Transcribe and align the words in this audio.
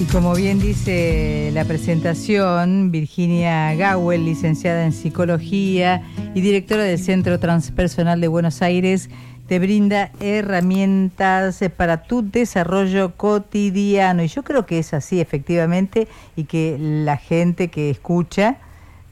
Y 0.00 0.04
como 0.06 0.34
bien 0.34 0.58
dice 0.58 1.50
la 1.52 1.66
presentación, 1.66 2.90
Virginia 2.90 3.74
Gawel, 3.74 4.24
licenciada 4.24 4.86
en 4.86 4.94
psicología 4.94 6.00
y 6.34 6.40
directora 6.40 6.84
del 6.84 6.98
Centro 6.98 7.38
Transpersonal 7.38 8.18
de 8.18 8.28
Buenos 8.28 8.62
Aires, 8.62 9.10
te 9.46 9.58
brinda 9.58 10.10
herramientas 10.18 11.62
para 11.76 12.04
tu 12.04 12.22
desarrollo 12.22 13.14
cotidiano. 13.14 14.22
Y 14.22 14.28
yo 14.28 14.42
creo 14.42 14.64
que 14.64 14.78
es 14.78 14.94
así, 14.94 15.20
efectivamente, 15.20 16.08
y 16.34 16.44
que 16.44 16.78
la 16.80 17.18
gente 17.18 17.68
que 17.68 17.90
escucha 17.90 18.56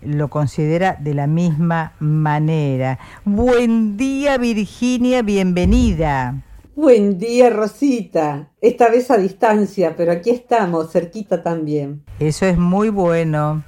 lo 0.01 0.29
considera 0.29 0.97
de 0.99 1.13
la 1.13 1.27
misma 1.27 1.93
manera. 1.99 2.99
Buen 3.27 3.99
día, 3.99 4.39
Virginia, 4.39 5.21
bienvenida. 5.21 6.48
Buen 6.81 7.19
día, 7.19 7.51
Rosita. 7.51 8.53
Esta 8.61 8.89
vez 8.89 9.11
a 9.11 9.17
distancia, 9.17 9.97
pero 9.97 10.13
aquí 10.13 10.31
estamos, 10.31 10.93
cerquita 10.93 11.43
también. 11.43 12.05
Eso 12.21 12.47
es 12.47 12.57
muy 12.57 12.89
bueno. 12.89 13.65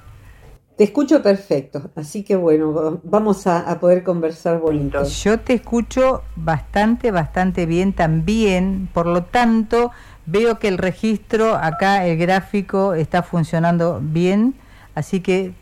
Te 0.77 0.85
escucho 0.85 1.21
perfecto, 1.21 1.91
así 1.95 2.23
que 2.23 2.37
bueno, 2.37 3.01
vamos 3.03 3.47
a, 3.47 3.77
poder 3.81 4.03
conversar 4.03 4.61
bonito. 4.61 5.03
Yo 5.03 5.41
te 5.41 5.55
escucho 5.55 6.21
bastante, 6.37 7.11
bastante 7.11 7.65
bien 7.65 7.91
también, 7.91 8.87
por 8.93 9.07
lo 9.07 9.25
tanto, 9.25 9.91
veo 10.25 10.57
que 10.57 10.69
el 10.69 10.77
registro 10.77 11.55
acá, 11.55 12.05
el 12.05 12.17
gráfico, 12.17 12.93
está 12.93 13.23
funcionando 13.23 13.99
bien, 14.01 14.55
así 14.95 15.19
que 15.19 15.53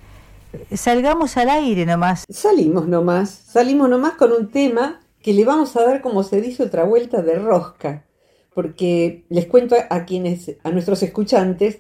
eh, 0.54 0.78
salgamos 0.78 1.36
al 1.36 1.50
aire 1.50 1.88
nomás. 1.88 2.26
Salimos 2.30 2.88
nomás, 2.88 3.32
salimos 3.32 3.90
nomás 3.90 4.14
con 4.14 4.34
un 4.34 4.50
tema 4.52 5.00
que 5.22 5.34
le 5.34 5.46
vamos 5.46 5.76
a 5.76 5.84
dar, 5.84 6.02
como 6.02 6.24
se 6.24 6.42
dice, 6.42 6.64
otra 6.64 6.84
vuelta 6.84 7.22
de 7.22 7.36
rosca, 7.36 8.06
porque 8.54 9.26
les 9.30 9.48
cuento 9.48 9.76
a 9.90 10.06
quienes, 10.06 10.56
a 10.64 10.72
nuestros 10.72 11.04
escuchantes, 11.04 11.80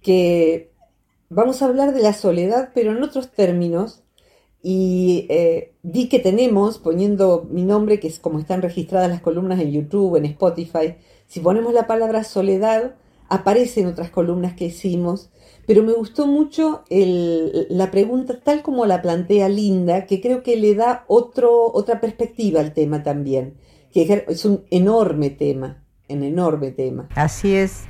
que 0.00 0.72
vamos 1.28 1.62
a 1.62 1.66
hablar 1.66 1.92
de 1.92 2.02
la 2.02 2.12
soledad, 2.12 2.70
pero 2.74 2.92
en 2.92 3.02
otros 3.02 3.32
términos, 3.32 4.02
y 4.62 5.26
eh, 5.28 5.74
vi 5.82 6.08
que 6.08 6.18
tenemos, 6.18 6.78
poniendo 6.78 7.46
mi 7.50 7.64
nombre, 7.64 8.00
que 8.00 8.08
es 8.08 8.18
como 8.18 8.38
están 8.38 8.62
registradas 8.62 9.10
las 9.10 9.20
columnas 9.20 9.60
en 9.60 9.72
YouTube, 9.72 10.16
en 10.16 10.24
Spotify, 10.26 10.96
si 11.26 11.40
ponemos 11.40 11.72
la 11.72 11.86
palabra 11.86 12.24
soledad, 12.24 12.96
aparece 13.28 13.80
en 13.80 13.86
otras 13.86 14.10
columnas 14.10 14.54
que 14.54 14.66
hicimos, 14.66 15.30
pero 15.66 15.82
me 15.82 15.92
gustó 15.92 16.26
mucho 16.26 16.84
la 16.88 17.90
pregunta 17.90 18.40
tal 18.40 18.62
como 18.62 18.86
la 18.86 19.02
plantea 19.02 19.48
Linda, 19.48 20.06
que 20.06 20.20
creo 20.20 20.42
que 20.42 20.56
le 20.56 20.74
da 20.74 21.04
otro, 21.08 21.72
otra 21.72 22.00
perspectiva 22.00 22.60
al 22.60 22.72
tema 22.72 23.02
también, 23.02 23.54
que 23.92 24.24
es 24.28 24.44
un 24.44 24.64
enorme 24.70 25.30
tema, 25.30 25.84
un 26.08 26.22
enorme 26.22 26.70
tema. 26.70 27.08
Así 27.14 27.54
es. 27.54 27.84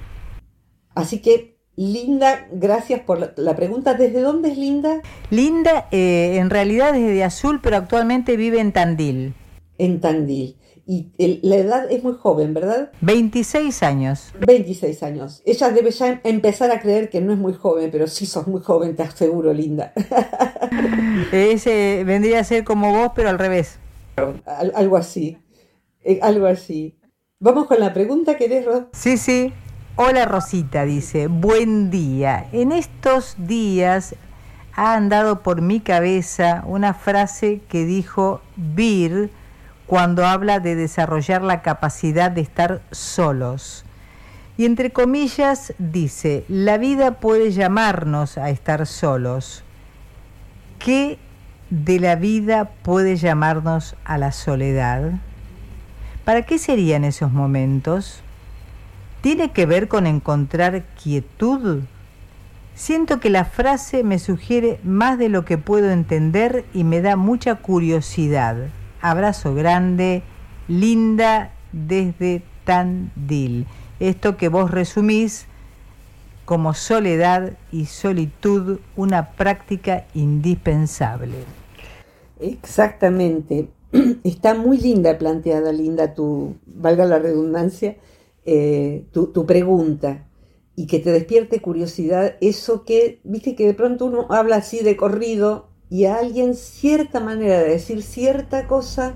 Así 0.95 1.21
que, 1.21 1.59
Linda, 1.77 2.49
gracias 2.51 3.01
por 3.01 3.35
la, 3.37 3.57
pregunta. 3.57 3.93
¿Desde 3.93 4.23
dónde 4.23 4.53
es 4.53 4.57
Linda? 4.57 5.03
Linda, 5.29 5.89
eh, 5.91 6.39
en 6.39 6.49
realidad 6.49 6.95
desde 6.95 7.23
Azul, 7.23 7.61
pero 7.63 7.77
actualmente 7.77 8.39
vive 8.39 8.61
en 8.61 8.73
Tandil. 8.73 9.35
En 9.77 10.01
Tandil 10.01 10.57
y 10.87 11.11
la 11.43 11.57
edad 11.57 11.91
es 11.91 12.05
muy 12.05 12.15
joven, 12.15 12.55
¿verdad? 12.55 12.93
26 13.01 13.83
años. 13.83 14.33
26 14.47 15.03
años. 15.03 15.43
Ella 15.45 15.71
debe 15.71 15.91
ya 15.91 16.21
empezar 16.23 16.71
a 16.71 16.81
creer 16.81 17.11
que 17.11 17.21
no 17.21 17.33
es 17.33 17.39
muy 17.39 17.55
joven, 17.55 17.91
pero 17.91 18.07
sí 18.07 18.25
sos 18.25 18.47
muy 18.47 18.61
joven, 18.61 18.95
te 18.95 19.03
aseguro, 19.03 19.53
linda. 19.53 19.93
Ese 21.33 22.05
vendría 22.05 22.41
a 22.41 22.45
ser 22.45 22.63
como 22.63 22.93
vos, 22.93 23.11
pero 23.17 23.31
al 23.31 23.39
revés. 23.39 23.81
algo 24.47 24.97
así, 24.97 25.39
eh, 26.05 26.21
algo 26.23 26.47
así. 26.47 26.97
Vamos 27.41 27.67
con 27.67 27.81
la 27.81 27.93
pregunta, 27.93 28.37
¿querés, 28.37 28.65
Ros? 28.65 28.85
Sí, 28.93 29.17
sí. 29.17 29.53
Hola 29.97 30.25
Rosita, 30.27 30.85
dice, 30.85 31.27
buen 31.27 31.91
día. 31.91 32.49
En 32.53 32.71
estos 32.71 33.35
días 33.39 34.15
ha 34.75 34.95
andado 34.95 35.43
por 35.43 35.63
mi 35.63 35.81
cabeza 35.81 36.63
una 36.67 36.95
frase 36.95 37.63
que 37.69 37.85
dijo 37.87 38.41
Bir, 38.57 39.31
cuando 39.87 40.27
habla 40.27 40.59
de 40.61 40.75
desarrollar 40.75 41.43
la 41.43 41.63
capacidad 41.63 42.31
de 42.31 42.41
estar 42.41 42.83
solos. 42.91 43.85
Y 44.59 44.65
entre 44.65 44.91
comillas 44.91 45.75
dice, 45.79 46.45
la 46.49 46.79
vida 46.79 47.13
puede 47.13 47.53
llamarnos 47.53 48.39
a 48.39 48.51
estar 48.51 48.87
solos. 48.87 49.63
¿Qué 50.79 51.19
de 51.71 52.01
la 52.01 52.17
vida 52.17 52.71
puede 52.83 53.17
llamarnos 53.17 53.97
a 54.05 54.19
la 54.19 54.33
soledad? 54.33 55.13
¿Para 56.25 56.43
qué 56.43 56.59
serían 56.59 57.05
esos 57.05 57.33
momentos? 57.33 58.23
¿Tiene 59.21 59.53
que 59.53 59.67
ver 59.67 59.89
con 59.89 60.07
encontrar 60.07 60.85
quietud? 61.03 61.83
Siento 62.75 63.21
que 63.21 63.31
la 63.31 63.45
frase 63.45 64.03
me 64.05 64.19
sugiere 64.19 64.81
más 64.83 65.19
de 65.19 65.29
lo 65.29 65.45
que 65.45 65.59
puedo 65.59 65.91
entender 65.91 66.65
y 66.75 66.85
me 66.85 67.01
da 67.01 67.17
mucha 67.17 67.55
curiosidad 67.57 68.57
abrazo 69.11 69.55
grande, 69.55 70.23
linda 70.69 71.53
desde 71.73 72.43
Tandil. 72.65 73.67
Esto 74.01 74.37
que 74.37 74.49
vos 74.49 74.71
resumís 74.71 75.47
como 76.45 76.75
soledad 76.75 77.59
y 77.73 77.87
solitud, 77.87 78.79
una 78.97 79.33
práctica 79.33 80.07
indispensable. 80.15 81.35
Exactamente. 82.41 83.69
Está 84.25 84.55
muy 84.55 84.79
linda 84.79 85.19
planteada, 85.19 85.73
Linda, 85.73 86.15
tu, 86.15 86.57
valga 86.67 87.05
la 87.05 87.19
redundancia, 87.19 87.97
eh, 88.45 89.05
tu, 89.13 89.27
tu, 89.29 89.45
pregunta 89.45 90.29
y 90.77 90.87
que 90.87 91.01
te 91.01 91.11
despierte 91.11 91.61
curiosidad, 91.61 92.37
eso 92.41 92.85
que, 92.85 93.21
viste 93.25 93.57
que 93.57 93.67
de 93.67 93.75
pronto 93.75 94.05
uno 94.05 94.27
habla 94.31 94.57
así 94.57 94.81
de 94.85 94.97
corrido 94.97 95.69
y 95.89 96.07
a 96.07 96.17
alguien 96.17 96.55
cierta 96.55 97.21
manera 97.21 97.61
de 97.61 97.71
decir 97.71 98.03
cierta 98.03 98.67
cosa 98.67 99.15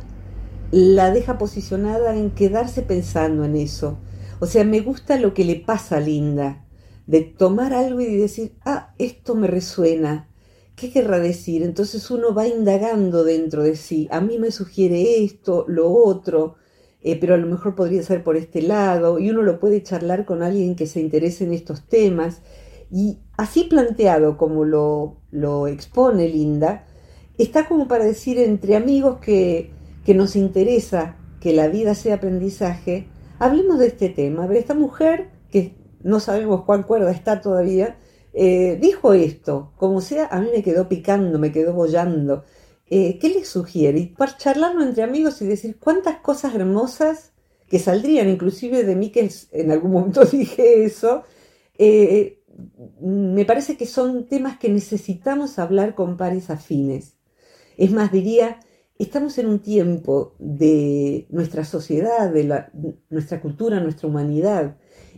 la 0.71 1.11
deja 1.11 1.37
posicionada 1.37 2.17
en 2.17 2.31
quedarse 2.31 2.83
pensando 2.83 3.45
en 3.45 3.57
eso. 3.57 3.99
O 4.39 4.47
sea, 4.47 4.65
me 4.65 4.81
gusta 4.81 5.19
lo 5.19 5.35
que 5.35 5.45
le 5.45 5.57
pasa 5.57 5.97
a 5.97 6.01
Linda, 6.01 6.65
de 7.07 7.23
tomar 7.23 7.75
algo 7.75 8.01
y 8.01 8.17
decir, 8.17 8.55
ah, 8.65 8.95
esto 8.99 9.35
me 9.35 9.49
resuena. 9.49 10.29
¿Qué 10.77 10.91
querrá 10.93 11.19
decir? 11.19 11.63
Entonces 11.63 12.11
uno 12.11 12.33
va 12.35 12.47
indagando 12.47 13.25
dentro 13.25 13.65
de 13.65 13.77
sí. 13.77 14.09
A 14.11 14.21
mí 14.21 14.39
me 14.39 14.51
sugiere 14.51 15.25
esto, 15.25 15.65
lo 15.69 15.93
otro, 15.93 16.55
eh, 17.03 17.19
pero 17.21 17.35
a 17.35 17.37
lo 17.37 17.47
mejor 17.49 17.75
podría 17.75 18.03
ser 18.03 18.23
por 18.23 18.37
este 18.37 18.63
lado, 18.63 19.19
y 19.19 19.31
uno 19.31 19.43
lo 19.43 19.59
puede 19.61 19.83
charlar 19.83 20.25
con 20.25 20.43
alguien 20.43 20.77
que 20.77 20.87
se 20.87 21.01
interese 21.01 21.45
en 21.45 21.53
estos 21.53 21.87
temas. 21.89 22.43
Y 22.91 23.19
así 23.37 23.65
planteado 23.65 24.37
como 24.39 24.65
lo, 24.65 25.20
lo 25.31 25.67
expone 25.67 26.29
Linda, 26.29 26.87
está 27.39 27.67
como 27.69 27.89
para 27.89 28.05
decir 28.05 28.39
entre 28.39 28.77
amigos 28.77 29.19
que, 29.21 29.71
que 30.05 30.15
nos 30.15 30.37
interesa 30.37 31.17
que 31.41 31.53
la 31.53 31.69
vida 31.69 31.95
sea 31.95 32.17
aprendizaje, 32.17 33.09
hablemos 33.39 33.79
de 33.79 33.87
este 33.87 34.09
tema. 34.09 34.45
A 34.45 34.55
esta 34.55 34.75
mujer, 34.75 35.31
que 35.51 35.75
no 36.03 36.21
sabemos 36.21 36.65
cuán 36.65 36.83
cuerda 36.83 37.11
está 37.11 37.41
todavía, 37.41 37.97
eh, 38.33 38.79
dijo 38.81 39.13
esto, 39.13 39.73
como 39.77 40.01
sea, 40.01 40.27
a 40.27 40.41
mí 40.41 40.49
me 40.55 40.63
quedó 40.63 40.89
picando, 40.89 41.39
me 41.39 41.51
quedó 41.53 41.73
bollando. 41.73 42.45
Eh, 42.87 43.19
¿Qué 43.19 43.29
le 43.29 43.45
sugiere? 43.45 43.99
Y 43.99 44.07
para 44.07 44.37
charlarlo 44.37 44.83
entre 44.83 45.03
amigos 45.03 45.41
y 45.43 45.47
decir 45.47 45.79
cuántas 45.79 46.17
cosas 46.19 46.55
hermosas 46.55 47.33
que 47.69 47.79
saldrían, 47.79 48.29
inclusive 48.29 48.85
de 48.85 48.97
mí 48.97 49.11
que 49.11 49.31
en 49.53 49.71
algún 49.71 49.93
momento 49.93 50.25
dije 50.33 50.85
eso, 50.85 51.23
eh, 51.79 52.40
me 53.01 53.45
parece 53.45 53.77
que 53.77 53.87
son 53.87 54.27
temas 54.27 54.59
que 54.59 54.69
necesitamos 54.69 55.59
hablar 55.59 55.95
con 55.95 56.17
pares 56.17 56.51
afines. 56.51 57.19
Es 57.77 57.93
más, 57.93 58.13
diría, 58.13 58.61
estamos 58.99 59.39
en 59.39 59.47
un 59.47 59.61
tiempo 59.61 60.35
de 60.39 61.27
nuestra 61.31 61.65
sociedad, 61.65 62.31
de 62.31 62.67
nuestra 63.09 63.41
cultura, 63.41 63.81
nuestra 63.81 64.09
humanidad, 64.09 64.77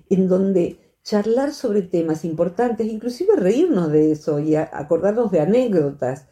en 0.08 0.28
donde 0.28 0.78
charlar 1.02 1.52
sobre 1.52 1.82
temas 1.82 2.24
importantes, 2.24 2.86
inclusive 2.86 3.34
reírnos 3.36 3.90
de 3.90 4.12
eso 4.12 4.38
y 4.38 4.54
acordarnos 4.54 5.32
de 5.32 5.40
anécdotas, 5.40 6.28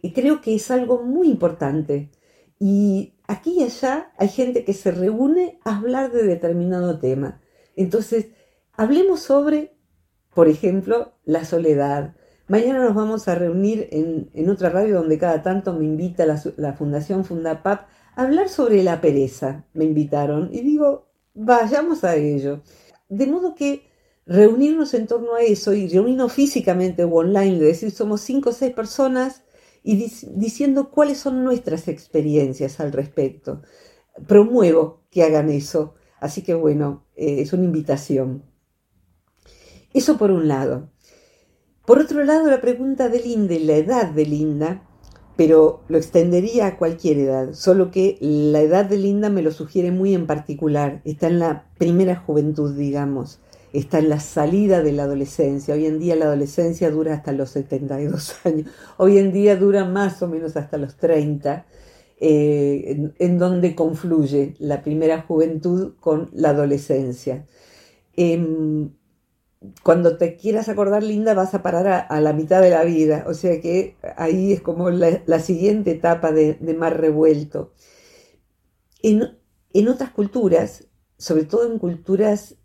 y 0.00 0.12
creo 0.12 0.40
que 0.40 0.54
es 0.54 0.70
algo 0.70 1.02
muy 1.02 1.28
importante. 1.28 2.10
Y 2.58 3.14
aquí 3.26 3.56
y 3.58 3.64
allá 3.64 4.12
hay 4.16 4.28
gente 4.28 4.64
que 4.64 4.72
se 4.72 4.90
reúne 4.90 5.58
a 5.64 5.76
hablar 5.76 6.12
de 6.12 6.22
determinado 6.22 6.98
tema. 6.98 7.42
Entonces, 7.76 8.28
hablemos 8.72 9.20
sobre 9.20 9.73
por 10.34 10.48
ejemplo, 10.48 11.12
la 11.24 11.44
soledad. 11.44 12.14
Mañana 12.46 12.84
nos 12.84 12.94
vamos 12.94 13.28
a 13.28 13.34
reunir 13.34 13.88
en, 13.90 14.50
otra 14.50 14.68
radio 14.68 14.96
donde 14.96 15.18
cada 15.18 15.42
tanto 15.42 15.72
me 15.72 15.84
invita 15.84 16.26
la, 16.26 16.42
la 16.56 16.74
Fundación 16.74 17.24
Fundapap 17.24 17.88
a 18.16 18.22
hablar 18.22 18.48
sobre 18.48 18.82
la 18.82 19.00
pereza. 19.00 19.64
Me 19.72 19.84
invitaron 19.84 20.50
y 20.52 20.60
digo, 20.60 21.08
vayamos 21.34 22.04
a 22.04 22.16
ello. 22.16 22.62
De 23.08 23.26
modo 23.26 23.54
que 23.54 23.88
reunirnos 24.26 24.94
en 24.94 25.06
torno 25.06 25.34
a 25.34 25.42
eso 25.42 25.74
y 25.74 25.88
reunirnos 25.88 26.32
físicamente 26.32 27.04
o 27.04 27.14
online, 27.14 27.56
es 27.56 27.60
decir, 27.60 27.90
somos 27.90 28.20
cinco 28.20 28.50
o 28.50 28.52
seis 28.52 28.74
personas 28.74 29.42
y 29.82 29.96
diciendo 29.96 30.90
cuáles 30.90 31.18
son 31.18 31.44
nuestras 31.44 31.88
experiencias 31.88 32.80
al 32.80 32.92
respecto. 32.92 33.62
Promuevo 34.26 35.02
que 35.10 35.22
hagan 35.22 35.50
eso, 35.50 35.94
así 36.20 36.42
que 36.42 36.54
bueno, 36.54 37.04
eh, 37.16 37.40
es 37.40 37.52
una 37.52 37.64
invitación. 37.64 38.44
Eso 39.94 40.18
por 40.18 40.32
un 40.32 40.48
lado. 40.48 40.90
Por 41.86 42.00
otro 42.00 42.24
lado, 42.24 42.50
la 42.50 42.60
pregunta 42.60 43.08
de 43.08 43.20
Linda 43.20 43.54
y 43.54 43.64
la 43.64 43.76
edad 43.76 44.10
de 44.10 44.26
Linda, 44.26 44.82
pero 45.36 45.82
lo 45.88 45.98
extendería 45.98 46.66
a 46.66 46.76
cualquier 46.76 47.18
edad, 47.18 47.52
solo 47.52 47.92
que 47.92 48.18
la 48.20 48.60
edad 48.60 48.86
de 48.86 48.98
Linda 48.98 49.30
me 49.30 49.42
lo 49.42 49.52
sugiere 49.52 49.92
muy 49.92 50.12
en 50.12 50.26
particular, 50.26 51.00
está 51.04 51.28
en 51.28 51.38
la 51.38 51.66
primera 51.78 52.16
juventud, 52.16 52.74
digamos, 52.74 53.40
está 53.72 54.00
en 54.00 54.08
la 54.08 54.18
salida 54.18 54.82
de 54.82 54.92
la 54.92 55.04
adolescencia. 55.04 55.74
Hoy 55.74 55.86
en 55.86 56.00
día 56.00 56.16
la 56.16 56.26
adolescencia 56.26 56.90
dura 56.90 57.14
hasta 57.14 57.32
los 57.32 57.50
72 57.50 58.34
años, 58.44 58.68
hoy 58.96 59.18
en 59.18 59.32
día 59.32 59.56
dura 59.56 59.84
más 59.84 60.22
o 60.22 60.28
menos 60.28 60.56
hasta 60.56 60.76
los 60.76 60.96
30, 60.96 61.66
eh, 62.18 63.12
en, 63.18 63.38
donde 63.38 63.76
confluye 63.76 64.54
la 64.58 64.82
primera 64.82 65.22
juventud 65.22 65.94
con 66.00 66.30
la 66.32 66.50
adolescencia. 66.50 67.44
Em, 68.16 68.90
cuando 69.82 70.16
te 70.16 70.36
quieras 70.36 70.68
acordar, 70.68 71.02
Linda, 71.02 71.34
vas 71.34 71.54
a 71.54 71.62
parar 71.62 72.06
a, 72.08 72.20
la 72.20 72.32
mitad 72.32 72.60
de 72.60 72.70
la 72.70 72.84
vida. 72.84 73.24
O 73.26 73.34
sea 73.34 73.60
que 73.60 73.96
ahí 74.16 74.52
es 74.52 74.60
como 74.60 74.90
la, 74.90 75.38
siguiente 75.40 75.92
etapa 75.92 76.32
de, 76.32 76.58
mar 76.78 77.00
revuelto. 77.00 77.72
En, 79.02 79.38
en, 79.72 79.88
otras 79.88 80.10
culturas, 80.10 80.86
sobre 81.18 81.44
todo 81.44 81.70
en 81.70 81.78
culturas 81.78 82.56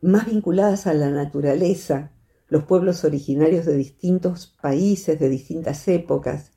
más 0.00 0.26
vinculadas 0.26 0.86
a 0.86 0.94
la 0.94 1.10
naturaleza, 1.10 2.12
los 2.48 2.64
pueblos 2.64 3.04
originarios 3.04 3.66
de 3.66 3.76
distintos 3.76 4.56
países, 4.60 5.18
de 5.18 5.28
distintas 5.28 5.86
épocas, 5.88 6.52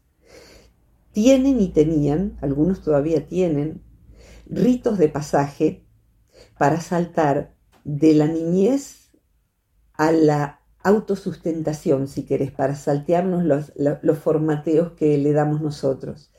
tienen 1.12 1.62
y 1.62 1.70
tenían, 1.70 2.38
algunos 2.42 2.82
todavía 2.82 3.26
tienen, 3.28 3.82
ritos 4.48 4.98
de 4.98 5.10
pasaje 5.10 5.86
para 6.58 6.82
saltar 6.82 7.56
de 7.84 8.14
la 8.14 8.28
niñez 8.28 9.05
a 9.98 10.12
la 10.12 10.62
autosustentación, 10.84 12.08
si 12.08 12.26
querés, 12.26 12.52
para 12.52 12.76
saltearnos 12.76 13.44
los, 13.44 14.18
formateos 14.20 14.92
que 14.92 15.18
le 15.18 15.34
damos 15.34 15.62
nosotros. 15.62 16.32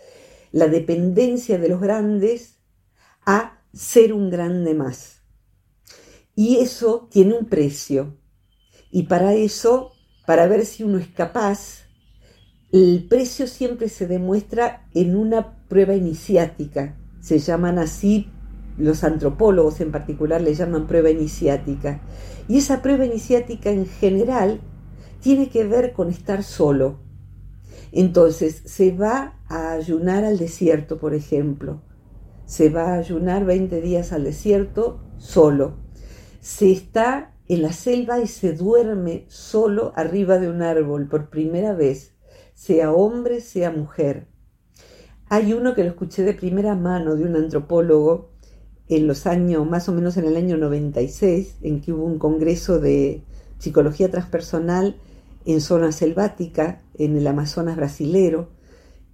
La 0.52 0.68
dependencia 0.68 1.58
de 1.58 1.68
los 1.68 1.80
grandes 1.80 2.60
a 3.24 3.60
ser 3.72 4.12
un 4.12 4.30
grande 4.30 4.72
más. 4.74 5.22
Y 6.36 6.58
eso 6.58 7.08
tiene 7.10 7.36
un 7.36 7.46
precio. 7.46 8.18
Y 8.90 9.04
para 9.04 9.34
eso, 9.34 9.92
para 10.26 10.46
ver 10.46 10.64
si 10.64 10.84
uno 10.84 10.98
es 10.98 11.08
capaz, 11.08 11.86
el 12.72 13.06
precio 13.08 13.46
siempre 13.46 13.88
se 13.88 14.06
demuestra 14.06 14.88
en 14.94 15.16
una 15.16 15.66
prueba 15.66 15.94
iniciática. 15.94 16.96
Se 17.20 17.40
llaman 17.40 17.78
así, 17.78 18.30
los 18.78 19.04
antropólogos 19.04 19.80
en 19.80 19.92
particular 19.92 20.40
le 20.40 20.54
llaman 20.54 20.86
prueba 20.86 21.10
iniciática. 21.10 22.00
Y 22.48 22.58
esa 22.58 22.82
prueba 22.82 23.04
iniciática 23.04 23.70
en 23.70 23.86
general 23.86 24.60
tiene 25.20 25.48
que 25.48 25.64
ver 25.64 25.92
con 25.92 26.10
estar 26.10 26.42
solo. 26.42 26.98
Entonces, 27.92 28.62
se 28.64 28.92
va 28.92 29.40
a 29.48 29.72
ayunar 29.72 30.24
al 30.24 30.38
desierto, 30.38 30.98
por 30.98 31.14
ejemplo. 31.14 31.82
Se 32.44 32.68
va 32.68 32.92
a 32.92 32.98
ayunar 32.98 33.44
20 33.44 33.80
días 33.80 34.12
al 34.12 34.24
desierto 34.24 35.00
solo. 35.18 35.78
Se 36.40 36.70
está 36.70 37.32
en 37.48 37.62
la 37.62 37.72
selva 37.72 38.20
y 38.20 38.26
se 38.26 38.52
duerme 38.52 39.24
solo 39.28 39.92
arriba 39.96 40.38
de 40.38 40.48
un 40.48 40.62
árbol 40.62 41.08
por 41.08 41.30
primera 41.30 41.74
vez, 41.74 42.14
sea 42.54 42.92
hombre, 42.92 43.40
sea 43.40 43.70
mujer. 43.70 44.26
Hay 45.28 45.52
uno 45.52 45.74
que 45.74 45.82
lo 45.82 45.90
escuché 45.90 46.22
de 46.22 46.34
primera 46.34 46.74
mano 46.74 47.16
de 47.16 47.24
un 47.24 47.36
antropólogo 47.36 48.35
en 48.88 49.06
los 49.06 49.26
años, 49.26 49.68
más 49.68 49.88
o 49.88 49.92
menos 49.92 50.16
en 50.16 50.26
el 50.26 50.36
año 50.36 50.56
96, 50.56 51.56
en 51.62 51.80
que 51.80 51.92
hubo 51.92 52.04
un 52.04 52.18
congreso 52.18 52.78
de 52.78 53.22
psicología 53.58 54.10
transpersonal 54.10 54.96
en 55.44 55.60
zona 55.60 55.92
selvática, 55.92 56.82
en 56.94 57.16
el 57.16 57.26
Amazonas 57.26 57.76
brasilero, 57.76 58.48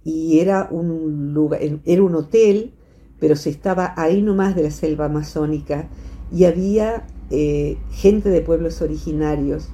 y 0.03 0.39
era 0.39 0.67
un, 0.69 1.33
lugar, 1.33 1.61
era 1.85 2.03
un 2.03 2.15
hotel, 2.15 2.73
pero 3.19 3.35
se 3.35 3.49
estaba 3.49 3.93
ahí 3.97 4.21
nomás 4.21 4.55
de 4.55 4.63
la 4.63 4.71
selva 4.71 5.05
amazónica, 5.05 5.89
y 6.31 6.45
había 6.45 7.07
eh, 7.29 7.77
gente 7.91 8.29
de 8.29 8.41
pueblos 8.41 8.81
originarios, 8.81 9.69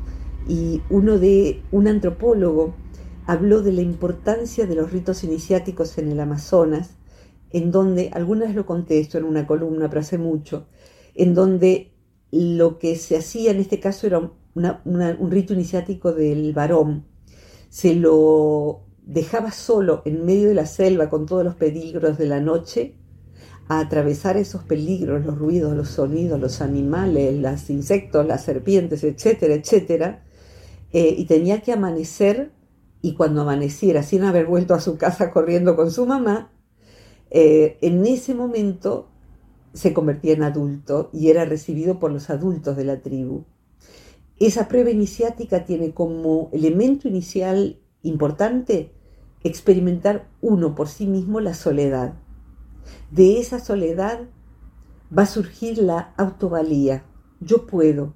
y 0.47 0.81
uno 0.89 1.19
de, 1.19 1.61
un 1.71 1.87
antropólogo 1.87 2.73
habló 3.25 3.61
de 3.61 3.73
la 3.73 3.81
importancia 3.81 4.65
de 4.65 4.75
los 4.75 4.91
ritos 4.91 5.23
iniciáticos 5.23 5.97
en 5.97 6.11
el 6.11 6.19
Amazonas, 6.19 6.98
en 7.51 7.71
donde, 7.71 8.09
alguna 8.13 8.45
vez 8.45 8.55
lo 8.55 8.65
conté 8.65 8.99
esto 8.99 9.17
en 9.17 9.23
una 9.23 9.47
columna, 9.47 9.89
pero 9.89 10.01
hace 10.01 10.17
mucho, 10.17 10.67
en 11.15 11.33
donde 11.33 11.91
lo 12.31 12.77
que 12.77 12.95
se 12.95 13.17
hacía 13.17 13.51
en 13.51 13.59
este 13.59 13.79
caso 13.79 14.07
era 14.07 14.19
un 14.19 15.31
rito 15.31 15.53
iniciático 15.53 16.13
del 16.13 16.53
varón. 16.53 17.05
Se 17.69 17.95
lo 17.95 18.81
dejaba 19.03 19.51
solo 19.51 20.03
en 20.05 20.25
medio 20.25 20.49
de 20.49 20.53
la 20.53 20.65
selva 20.65 21.09
con 21.09 21.25
todos 21.25 21.43
los 21.43 21.55
peligros 21.55 22.17
de 22.17 22.27
la 22.27 22.39
noche, 22.39 22.95
a 23.67 23.79
atravesar 23.79 24.35
esos 24.37 24.63
peligros, 24.63 25.25
los 25.25 25.37
ruidos, 25.37 25.75
los 25.75 25.89
sonidos, 25.89 26.39
los 26.39 26.61
animales, 26.61 27.39
los 27.39 27.69
insectos, 27.69 28.25
las 28.25 28.43
serpientes, 28.43 29.03
etcétera, 29.03 29.53
etcétera, 29.53 30.23
eh, 30.91 31.13
y 31.15 31.25
tenía 31.25 31.61
que 31.61 31.71
amanecer 31.71 32.51
y 33.01 33.13
cuando 33.13 33.41
amaneciera, 33.41 34.03
sin 34.03 34.23
haber 34.23 34.47
vuelto 34.47 34.73
a 34.73 34.79
su 34.79 34.97
casa 34.97 35.31
corriendo 35.31 35.75
con 35.75 35.91
su 35.91 36.05
mamá, 36.07 36.51
eh, 37.31 37.77
en 37.81 38.05
ese 38.05 38.33
momento 38.33 39.09
se 39.73 39.93
convertía 39.93 40.33
en 40.33 40.43
adulto 40.43 41.09
y 41.13 41.29
era 41.29 41.45
recibido 41.45 41.99
por 41.99 42.11
los 42.11 42.29
adultos 42.29 42.75
de 42.75 42.85
la 42.85 43.01
tribu. 43.01 43.45
Esa 44.39 44.67
prueba 44.67 44.89
iniciática 44.89 45.65
tiene 45.65 45.93
como 45.93 46.49
elemento 46.53 47.07
inicial 47.07 47.79
importante 48.01 48.91
experimentar 49.43 50.29
uno 50.41 50.75
por 50.75 50.87
sí 50.87 51.05
mismo 51.07 51.39
la 51.39 51.53
soledad. 51.53 52.13
De 53.11 53.39
esa 53.39 53.59
soledad 53.59 54.21
va 55.15 55.23
a 55.23 55.27
surgir 55.27 55.77
la 55.77 56.13
autovalía. 56.17 57.03
Yo 57.41 57.67
puedo, 57.67 58.15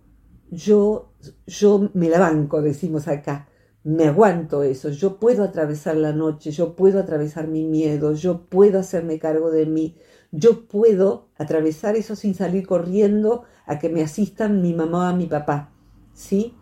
yo, 0.49 1.13
yo 1.45 1.89
me 1.93 2.09
la 2.09 2.19
banco, 2.19 2.61
decimos 2.61 3.07
acá 3.07 3.47
me 3.83 4.05
aguanto 4.05 4.63
eso, 4.63 4.89
yo 4.89 5.19
puedo 5.19 5.43
atravesar 5.43 5.97
la 5.97 6.13
noche, 6.13 6.51
yo 6.51 6.75
puedo 6.75 6.99
atravesar 6.99 7.47
mi 7.47 7.65
miedo, 7.65 8.13
yo 8.13 8.45
puedo 8.45 8.79
hacerme 8.79 9.19
cargo 9.19 9.51
de 9.51 9.65
mí, 9.65 9.97
yo 10.31 10.67
puedo 10.67 11.27
atravesar 11.37 11.97
eso 11.97 12.15
sin 12.15 12.33
salir 12.33 12.65
corriendo 12.65 13.43
a 13.65 13.79
que 13.79 13.89
me 13.89 14.01
asistan 14.01 14.61
mi 14.61 14.73
mamá 14.73 15.11
o 15.11 15.15
mi 15.15 15.25
papá, 15.25 15.73
¿sí? 16.13 16.55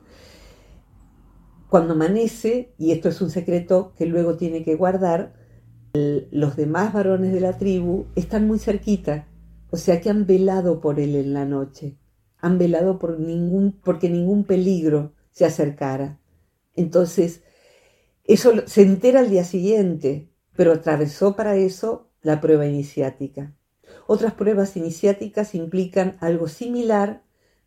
Cuando 1.69 1.93
amanece, 1.93 2.73
y 2.77 2.91
esto 2.91 3.09
es 3.09 3.21
un 3.21 3.29
secreto 3.29 3.93
que 3.95 4.07
luego 4.07 4.35
tiene 4.35 4.63
que 4.63 4.75
guardar, 4.75 5.33
los 5.93 6.55
demás 6.55 6.93
varones 6.93 7.33
de 7.33 7.39
la 7.39 7.57
tribu 7.57 8.07
están 8.15 8.47
muy 8.47 8.57
cerquita, 8.59 9.27
o 9.69 9.77
sea 9.77 10.01
que 10.01 10.09
han 10.09 10.25
velado 10.25 10.81
por 10.81 10.99
él 10.99 11.15
en 11.15 11.33
la 11.33 11.45
noche, 11.45 11.97
han 12.39 12.57
velado 12.57 12.97
por 12.97 13.19
ningún, 13.19 13.79
porque 13.83 14.09
ningún 14.09 14.43
peligro 14.43 15.13
se 15.31 15.45
acercara. 15.45 16.20
Entonces, 16.75 17.41
eso 18.23 18.67
se 18.67 18.81
entera 18.81 19.19
al 19.19 19.29
día 19.29 19.43
siguiente, 19.43 20.29
pero 20.55 20.73
atravesó 20.73 21.35
para 21.35 21.55
eso 21.55 22.09
la 22.21 22.39
prueba 22.39 22.65
iniciática. 22.65 23.55
Otras 24.07 24.33
pruebas 24.33 24.77
iniciáticas 24.77 25.55
implican 25.55 26.17
algo 26.19 26.47
similar 26.47 27.23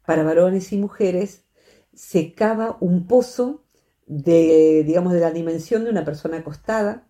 para 0.06 0.23
varones 0.23 0.73
y 0.73 0.78
mujeres. 0.78 1.44
Se 1.92 2.34
cava 2.34 2.76
un 2.80 3.06
pozo 3.06 3.64
de, 4.06 4.84
digamos, 4.84 5.12
de 5.12 5.20
la 5.20 5.30
dimensión 5.30 5.84
de 5.84 5.90
una 5.90 6.04
persona 6.04 6.38
acostada 6.38 7.08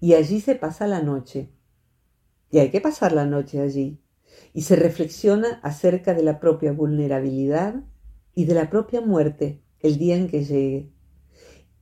y 0.00 0.14
allí 0.14 0.40
se 0.40 0.54
pasa 0.54 0.86
la 0.86 1.02
noche. 1.02 1.52
Y 2.50 2.58
hay 2.58 2.70
que 2.70 2.80
pasar 2.80 3.12
la 3.12 3.24
noche 3.24 3.60
allí. 3.60 4.02
Y 4.52 4.62
se 4.62 4.76
reflexiona 4.76 5.60
acerca 5.62 6.14
de 6.14 6.22
la 6.22 6.40
propia 6.40 6.72
vulnerabilidad 6.72 7.82
y 8.34 8.44
de 8.44 8.54
la 8.54 8.70
propia 8.70 9.00
muerte 9.00 9.62
el 9.80 9.98
día 9.98 10.16
en 10.16 10.28
que 10.28 10.44
llegue 10.44 10.92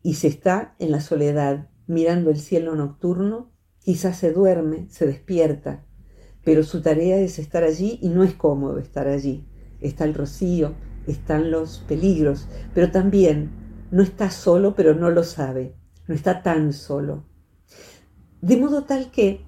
y 0.03 0.15
se 0.15 0.29
está 0.29 0.75
en 0.79 0.91
la 0.91 1.01
soledad 1.01 1.69
mirando 1.87 2.31
el 2.31 2.39
cielo 2.39 2.75
nocturno, 2.75 3.51
quizás 3.81 4.19
se 4.19 4.33
duerme, 4.33 4.87
se 4.89 5.07
despierta, 5.07 5.85
pero 6.45 6.63
su 6.63 6.83
tarea 6.83 7.19
es 7.19 7.39
estar 7.39 7.65
allí 7.65 7.99
y 8.01 8.09
no 8.09 8.23
es 8.23 8.35
cómodo 8.35 8.79
estar 8.79 9.09
allí. 9.09 9.47
Está 9.81 10.05
el 10.05 10.15
rocío, 10.15 10.75
están 11.07 11.51
los 11.51 11.79
peligros, 11.89 12.47
pero 12.75 12.91
también 12.91 13.51
no 13.91 14.03
está 14.03 14.31
solo, 14.31 14.75
pero 14.75 14.95
no 14.95 15.11
lo 15.11 15.25
sabe, 15.25 15.75
no 16.07 16.15
está 16.15 16.43
tan 16.43 16.73
solo. 16.73 17.25
De 18.41 18.57
modo 18.57 18.85
tal 18.85 19.11
que, 19.11 19.45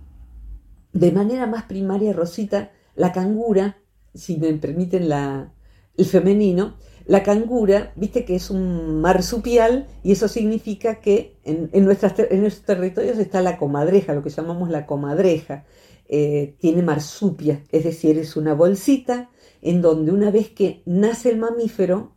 de 0.93 1.13
manera 1.13 1.47
más 1.47 1.65
primaria, 1.65 2.13
Rosita, 2.13 2.73
la 2.95 3.13
cangura, 3.13 3.79
si 4.15 4.37
me 4.37 4.53
permiten 4.55 5.09
la, 5.09 5.55
el 5.97 6.05
femenino, 6.05 6.77
la 7.07 7.23
cangura, 7.23 7.93
viste 7.97 8.25
que 8.25 8.37
es 8.37 8.51
un 8.51 9.01
marsupial 9.01 9.87
y 10.03 10.13
eso 10.13 10.29
significa 10.29 11.01
que 11.01 11.39
en, 11.45 11.71
en, 11.73 11.85
nuestros 11.85 12.63
territorios 12.65 13.19
está 13.19 13.43
la 13.43 13.59
comadreja, 13.59 14.15
lo 14.15 14.23
que 14.23 14.31
llamamos 14.31 14.71
la 14.71 14.87
comadreja. 14.87 15.65
Eh, 16.09 16.57
tiene 16.59 16.83
marsupia, 16.83 17.65
es 17.71 17.85
decir, 17.85 18.19
es 18.19 18.37
una 18.37 18.53
bolsita 18.55 19.31
en 19.63 19.81
donde 19.81 20.13
una 20.13 20.31
vez 20.31 20.51
que 20.51 20.83
nace 20.85 21.31
el 21.31 21.39
mamífero, 21.39 22.17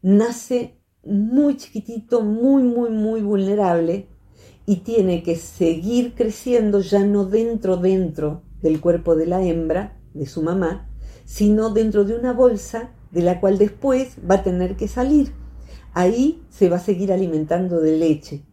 nace 0.00 0.78
muy 1.04 1.56
chiquitito, 1.56 2.22
muy, 2.22 2.62
muy, 2.62 2.90
muy 2.90 3.20
vulnerable 3.20 4.08
y 4.64 4.76
tiene 4.76 5.22
que 5.22 5.36
seguir 5.36 6.14
creciendo 6.14 6.80
ya 6.80 7.04
no 7.04 7.24
dentro, 7.24 7.76
dentro 7.76 8.42
del 8.62 8.80
cuerpo 8.80 9.16
de 9.16 9.26
la 9.26 9.42
hembra, 9.42 10.00
de 10.14 10.26
su 10.26 10.42
mamá, 10.42 10.90
sino 11.24 11.70
dentro 11.70 12.04
de 12.04 12.16
una 12.16 12.32
bolsa 12.32 12.94
de 13.10 13.22
la 13.22 13.40
cual 13.40 13.58
después 13.58 14.16
va 14.28 14.36
a 14.36 14.42
tener 14.42 14.76
que 14.76 14.88
salir. 14.88 15.32
Ahí 15.94 16.42
se 16.50 16.68
va 16.68 16.76
a 16.76 16.80
seguir 16.80 17.12
alimentando 17.12 17.80
de 17.80 17.96
leche, 17.96 18.44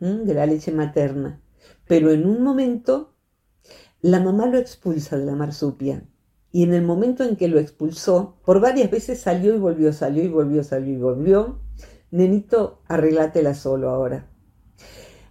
de 0.00 0.34
la 0.34 0.46
leche 0.46 0.72
materna. 0.72 1.42
Pero 1.86 2.10
en 2.10 2.26
un 2.26 2.42
momento 2.42 3.16
la 4.00 4.20
mamá 4.20 4.46
lo 4.46 4.58
expulsa 4.58 5.18
de 5.18 5.24
la 5.24 5.34
marsupia. 5.34 6.04
Y 6.52 6.62
en 6.62 6.72
el 6.72 6.82
momento 6.82 7.24
en 7.24 7.36
que 7.36 7.48
lo 7.48 7.58
expulsó, 7.58 8.38
por 8.44 8.60
varias 8.60 8.90
veces 8.90 9.20
salió 9.20 9.54
y 9.54 9.58
volvió, 9.58 9.92
salió 9.92 10.22
y 10.22 10.28
volvió, 10.28 10.62
salió 10.62 10.94
y 10.94 10.98
volvió. 10.98 11.60
Nenito, 12.10 12.82
arreglátela 12.88 13.54
solo 13.54 13.90
ahora. 13.90 14.30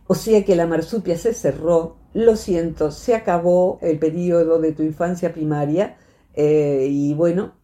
O 0.07 0.13
sea 0.13 0.43
que 0.45 0.55
la 0.55 0.67
marsupia 0.67 1.17
se 1.17 1.33
cerró, 1.33 1.97
lo 2.13 2.35
siento, 2.35 2.91
se 2.91 3.15
acabó 3.15 3.79
el 3.81 3.97
periodo 3.97 4.59
de 4.59 4.71
tu 4.71 4.83
infancia 4.83 5.33
primaria 5.33 5.97
eh, 6.35 6.87
y 6.89 7.13
bueno, 7.15 7.55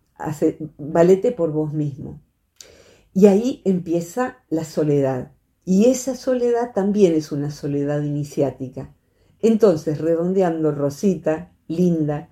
valete 0.78 1.32
por 1.32 1.52
vos 1.52 1.74
mismo. 1.74 2.22
Y 3.14 3.26
ahí 3.28 3.62
empieza 3.66 4.38
la 4.50 4.64
soledad. 4.64 5.34
Y 5.66 5.86
esa 5.86 6.16
soledad 6.16 6.74
también 6.74 7.14
es 7.14 7.32
una 7.32 7.52
soledad 7.52 8.02
iniciática. 8.02 8.96
Entonces, 9.42 10.00
redondeando, 10.00 10.72
Rosita, 10.72 11.54
linda, 11.68 12.30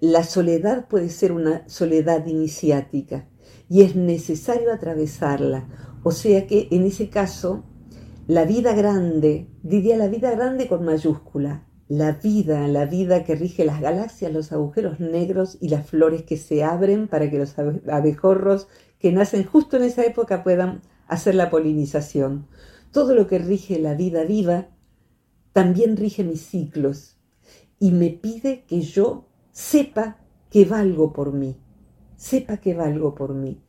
la 0.00 0.24
soledad 0.24 0.88
puede 0.88 1.08
ser 1.08 1.32
una 1.32 1.68
soledad 1.68 2.26
iniciática 2.26 3.28
y 3.68 3.82
es 3.82 3.96
necesario 3.96 4.72
atravesarla. 4.72 5.68
O 6.02 6.12
sea 6.12 6.46
que 6.46 6.68
en 6.70 6.84
ese 6.84 7.08
caso, 7.08 7.64
la 8.26 8.44
vida 8.44 8.74
grande, 8.74 9.48
diría 9.62 9.96
la 9.96 10.08
vida 10.08 10.30
grande 10.30 10.68
con 10.68 10.84
mayúscula, 10.84 11.66
la 11.88 12.12
vida, 12.12 12.66
la 12.68 12.86
vida 12.86 13.24
que 13.24 13.34
rige 13.34 13.64
las 13.64 13.80
galaxias, 13.80 14.32
los 14.32 14.52
agujeros 14.52 15.00
negros 15.00 15.58
y 15.60 15.68
las 15.68 15.86
flores 15.86 16.22
que 16.22 16.36
se 16.36 16.64
abren 16.64 17.08
para 17.08 17.30
que 17.30 17.38
los 17.38 17.54
abejorros 17.58 18.68
que 18.98 19.12
nacen 19.12 19.44
justo 19.44 19.76
en 19.76 19.84
esa 19.84 20.04
época 20.04 20.42
puedan 20.42 20.80
hacer 21.06 21.34
la 21.34 21.50
polinización. 21.50 22.46
Todo 22.90 23.14
lo 23.14 23.26
que 23.26 23.38
rige 23.38 23.78
la 23.78 23.94
vida 23.94 24.24
viva 24.24 24.68
también 25.52 25.96
rige 25.96 26.24
mis 26.24 26.46
ciclos 26.46 27.18
y 27.78 27.90
me 27.90 28.10
pide 28.10 28.64
que 28.64 28.80
yo 28.80 29.28
sepa 29.52 30.18
que 30.50 30.64
valgo 30.64 31.12
por 31.12 31.32
mí, 31.32 31.60
sepa 32.16 32.56
que 32.56 32.74
valgo 32.74 33.14
por 33.14 33.34
mí. 33.34 33.62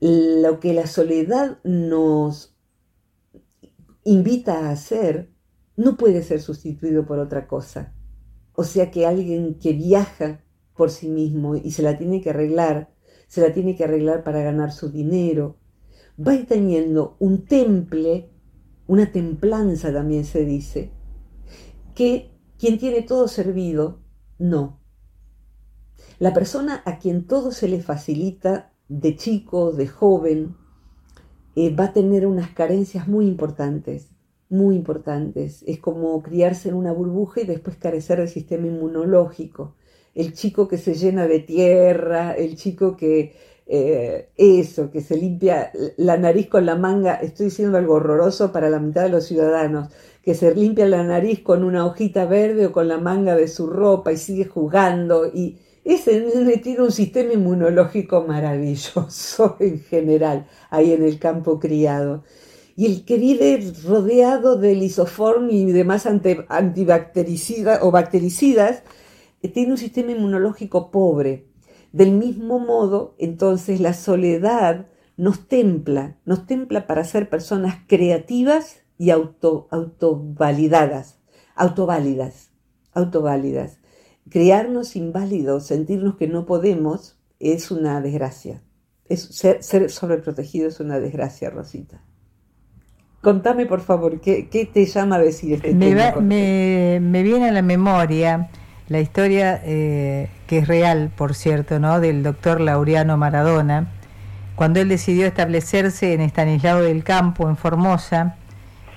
Lo 0.00 0.60
que 0.60 0.74
la 0.74 0.86
soledad 0.86 1.58
nos 1.64 2.56
invita 4.04 4.66
a 4.66 4.70
hacer 4.70 5.31
no 5.76 5.96
puede 5.96 6.22
ser 6.22 6.40
sustituido 6.40 7.06
por 7.06 7.18
otra 7.18 7.46
cosa. 7.46 7.94
O 8.54 8.64
sea 8.64 8.90
que 8.90 9.06
alguien 9.06 9.58
que 9.58 9.72
viaja 9.72 10.44
por 10.74 10.90
sí 10.90 11.08
mismo 11.08 11.56
y 11.56 11.70
se 11.72 11.82
la 11.82 11.98
tiene 11.98 12.20
que 12.20 12.30
arreglar, 12.30 12.92
se 13.28 13.40
la 13.40 13.52
tiene 13.52 13.76
que 13.76 13.84
arreglar 13.84 14.24
para 14.24 14.42
ganar 14.42 14.72
su 14.72 14.90
dinero, 14.90 15.56
va 16.18 16.36
teniendo 16.46 17.16
un 17.18 17.46
temple, 17.46 18.30
una 18.86 19.10
templanza 19.10 19.92
también 19.92 20.24
se 20.24 20.44
dice, 20.44 20.92
que 21.94 22.30
quien 22.58 22.78
tiene 22.78 23.02
todo 23.02 23.28
servido, 23.28 24.02
no. 24.38 24.80
La 26.18 26.34
persona 26.34 26.82
a 26.84 26.98
quien 26.98 27.26
todo 27.26 27.52
se 27.52 27.68
le 27.68 27.80
facilita 27.80 28.72
de 28.88 29.16
chico, 29.16 29.72
de 29.72 29.88
joven, 29.88 30.56
eh, 31.56 31.74
va 31.74 31.86
a 31.86 31.92
tener 31.92 32.26
unas 32.26 32.50
carencias 32.50 33.08
muy 33.08 33.26
importantes 33.26 34.12
muy 34.52 34.76
importantes. 34.76 35.64
Es 35.66 35.80
como 35.80 36.22
criarse 36.22 36.68
en 36.68 36.76
una 36.76 36.92
burbuja 36.92 37.40
y 37.40 37.46
después 37.46 37.76
carecer 37.76 38.18
del 38.18 38.28
sistema 38.28 38.66
inmunológico. 38.66 39.74
El 40.14 40.34
chico 40.34 40.68
que 40.68 40.78
se 40.78 40.94
llena 40.94 41.26
de 41.26 41.40
tierra, 41.40 42.32
el 42.32 42.56
chico 42.56 42.96
que 42.96 43.34
eh, 43.66 44.28
eso, 44.36 44.90
que 44.90 45.00
se 45.00 45.16
limpia 45.16 45.72
la 45.96 46.18
nariz 46.18 46.48
con 46.48 46.66
la 46.66 46.76
manga, 46.76 47.14
estoy 47.14 47.46
diciendo 47.46 47.78
algo 47.78 47.94
horroroso 47.94 48.52
para 48.52 48.68
la 48.68 48.78
mitad 48.78 49.04
de 49.04 49.08
los 49.08 49.24
ciudadanos, 49.24 49.88
que 50.22 50.34
se 50.34 50.54
limpia 50.54 50.86
la 50.86 51.02
nariz 51.02 51.40
con 51.40 51.64
una 51.64 51.86
hojita 51.86 52.26
verde 52.26 52.66
o 52.66 52.72
con 52.72 52.88
la 52.88 52.98
manga 52.98 53.34
de 53.36 53.48
su 53.48 53.66
ropa 53.66 54.12
y 54.12 54.18
sigue 54.18 54.44
jugando 54.44 55.26
y 55.26 55.58
ese 55.84 56.20
tiene 56.62 56.82
un 56.82 56.92
sistema 56.92 57.32
inmunológico 57.32 58.22
maravilloso 58.22 59.56
en 59.60 59.80
general 59.80 60.46
ahí 60.70 60.92
en 60.92 61.02
el 61.02 61.18
campo 61.18 61.58
criado 61.58 62.22
y 62.76 62.86
el 62.86 63.04
que 63.04 63.18
vive 63.18 63.72
rodeado 63.84 64.56
de 64.56 64.74
lisoform 64.74 65.50
y 65.50 65.72
demás 65.72 66.06
antibactericidas 66.06 67.80
o 67.82 67.90
bactericidas 67.90 68.82
eh, 69.42 69.48
tiene 69.48 69.72
un 69.72 69.78
sistema 69.78 70.12
inmunológico 70.12 70.90
pobre. 70.90 71.48
Del 71.92 72.12
mismo 72.12 72.58
modo, 72.58 73.14
entonces 73.18 73.80
la 73.80 73.92
soledad 73.92 74.86
nos 75.16 75.46
templa, 75.46 76.16
nos 76.24 76.46
templa 76.46 76.86
para 76.86 77.04
ser 77.04 77.28
personas 77.28 77.76
creativas 77.86 78.78
y 78.96 79.10
auto, 79.10 79.68
autovalidadas, 79.70 81.18
autoválidas, 81.54 82.50
autoválidas. 82.92 83.78
Crearnos 84.30 84.96
inválidos, 84.96 85.66
sentirnos 85.66 86.16
que 86.16 86.28
no 86.28 86.46
podemos, 86.46 87.18
es 87.38 87.70
una 87.70 88.00
desgracia. 88.00 88.62
Es, 89.04 89.22
ser, 89.24 89.62
ser 89.62 89.90
sobreprotegido 89.90 90.68
es 90.68 90.80
una 90.80 91.00
desgracia, 91.00 91.50
Rosita. 91.50 92.02
Contame, 93.22 93.66
por 93.66 93.80
favor, 93.80 94.20
¿qué, 94.20 94.68
te 94.72 94.84
llama 94.84 95.16
a 95.16 95.18
decir 95.20 95.54
este 95.54 95.72
me 95.74 95.94
tema? 95.94 96.20
me, 96.20 97.22
viene 97.22 97.48
a 97.48 97.52
la 97.52 97.62
memoria 97.62 98.48
la 98.88 99.00
historia, 99.00 99.62
eh, 99.64 100.28
que 100.48 100.58
es 100.58 100.66
real, 100.66 101.12
por 101.16 101.34
cierto, 101.34 101.78
¿no? 101.78 102.00
del 102.00 102.24
doctor 102.24 102.60
Laureano 102.60 103.16
Maradona, 103.16 103.86
cuando 104.56 104.80
él 104.80 104.88
decidió 104.88 105.24
establecerse 105.26 106.12
en 106.14 106.20
Estanislao 106.20 106.82
del 106.82 107.04
Campo, 107.04 107.48
en 107.48 107.56
Formosa, 107.56 108.36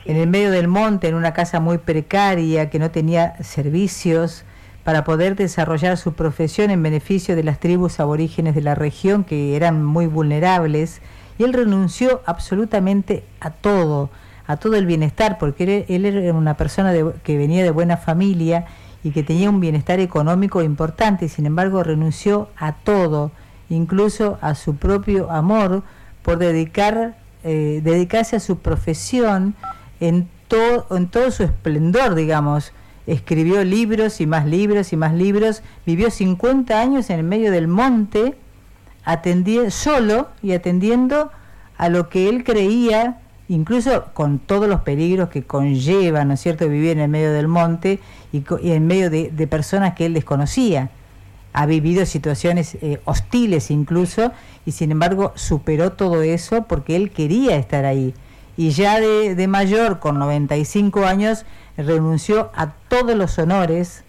en 0.05 0.17
el 0.17 0.27
medio 0.27 0.49
del 0.49 0.67
monte, 0.67 1.07
en 1.07 1.13
una 1.13 1.33
casa 1.33 1.59
muy 1.59 1.77
precaria, 1.77 2.71
que 2.71 2.79
no 2.79 2.89
tenía 2.89 3.41
servicios, 3.43 4.43
para 4.83 5.03
poder 5.03 5.35
desarrollar 5.35 5.97
su 5.97 6.13
profesión 6.13 6.71
en 6.71 6.81
beneficio 6.81 7.35
de 7.35 7.43
las 7.43 7.59
tribus 7.59 7.99
aborígenes 7.99 8.55
de 8.55 8.61
la 8.61 8.73
región, 8.73 9.23
que 9.23 9.55
eran 9.55 9.83
muy 9.83 10.07
vulnerables, 10.07 11.01
y 11.37 11.43
él 11.43 11.53
renunció 11.53 12.21
absolutamente 12.25 13.23
a 13.39 13.51
todo, 13.51 14.09
a 14.47 14.57
todo 14.57 14.75
el 14.75 14.85
bienestar, 14.85 15.37
porque 15.37 15.85
él, 15.87 16.05
era 16.05 16.33
una 16.33 16.55
persona 16.55 16.93
que 17.23 17.37
venía 17.37 17.63
de 17.63 17.71
buena 17.71 17.97
familia 17.97 18.65
y 19.03 19.11
que 19.11 19.23
tenía 19.23 19.49
un 19.49 19.59
bienestar 19.59 19.99
económico 19.99 20.61
importante, 20.63 21.25
y 21.25 21.29
sin 21.29 21.45
embargo 21.45 21.83
renunció 21.83 22.49
a 22.57 22.73
todo, 22.73 23.31
incluso 23.69 24.37
a 24.41 24.55
su 24.55 24.77
propio 24.77 25.31
amor, 25.31 25.83
por 26.23 26.37
dedicar, 26.37 27.15
eh, 27.43 27.81
dedicarse 27.83 28.37
a 28.37 28.39
su 28.39 28.59
profesión 28.59 29.55
en, 29.99 30.27
en 30.89 31.07
todo 31.07 31.31
su 31.31 31.43
esplendor, 31.43 32.15
digamos. 32.15 32.71
Escribió 33.07 33.63
libros 33.63 34.19
y 34.21 34.25
más 34.25 34.47
libros 34.47 34.91
y 34.91 34.97
más 34.97 35.13
libros, 35.13 35.61
vivió 35.85 36.09
50 36.09 36.79
años 36.79 37.09
en 37.11 37.19
el 37.19 37.25
medio 37.25 37.51
del 37.51 37.67
monte, 37.67 38.35
solo 39.69 40.29
y 40.41 40.53
atendiendo 40.53 41.31
a 41.77 41.89
lo 41.89 42.09
que 42.09 42.29
él 42.29 42.43
creía, 42.43 43.19
incluso 43.47 44.05
con 44.13 44.39
todos 44.39 44.67
los 44.67 44.81
peligros 44.81 45.29
que 45.29 45.43
conlleva, 45.43 46.25
¿no 46.25 46.33
es 46.33 46.41
cierto?, 46.41 46.67
vivir 46.67 46.91
en 46.91 46.99
el 46.99 47.09
medio 47.09 47.31
del 47.31 47.47
monte 47.47 47.99
y, 48.31 48.43
en 48.63 48.87
medio 48.87 49.09
de, 49.09 49.47
personas 49.47 49.93
que 49.93 50.05
él 50.05 50.13
desconocía. 50.13 50.89
Ha 51.53 51.65
vivido 51.65 52.05
situaciones 52.05 52.75
eh, 52.81 52.99
hostiles 53.05 53.71
incluso 53.71 54.33
y 54.65 54.71
sin 54.71 54.91
embargo 54.91 55.31
superó 55.35 55.93
todo 55.93 56.21
eso 56.21 56.63
porque 56.63 56.97
él 56.97 57.11
quería 57.11 57.55
estar 57.55 57.85
ahí. 57.85 58.13
Y 58.57 58.71
ya 58.71 58.99
de, 58.99 59.35
de 59.35 59.47
mayor, 59.47 59.99
con 59.99 60.19
95 60.19 61.05
años, 61.05 61.45
renunció 61.77 62.51
a 62.55 62.73
todos 62.89 63.15
los 63.15 63.37
honores 63.37 64.03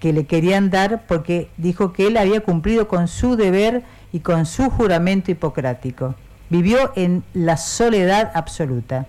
que 0.00 0.12
le 0.12 0.26
querían 0.26 0.70
dar 0.70 1.06
porque 1.06 1.50
dijo 1.56 1.92
que 1.92 2.06
él 2.06 2.16
había 2.16 2.40
cumplido 2.40 2.88
con 2.88 3.08
su 3.08 3.36
deber 3.36 3.82
y 4.12 4.20
con 4.20 4.46
su 4.46 4.70
juramento 4.70 5.30
hipocrático. 5.30 6.14
vivió 6.50 6.92
en 6.96 7.24
la 7.34 7.56
soledad 7.56 8.30
absoluta. 8.34 9.06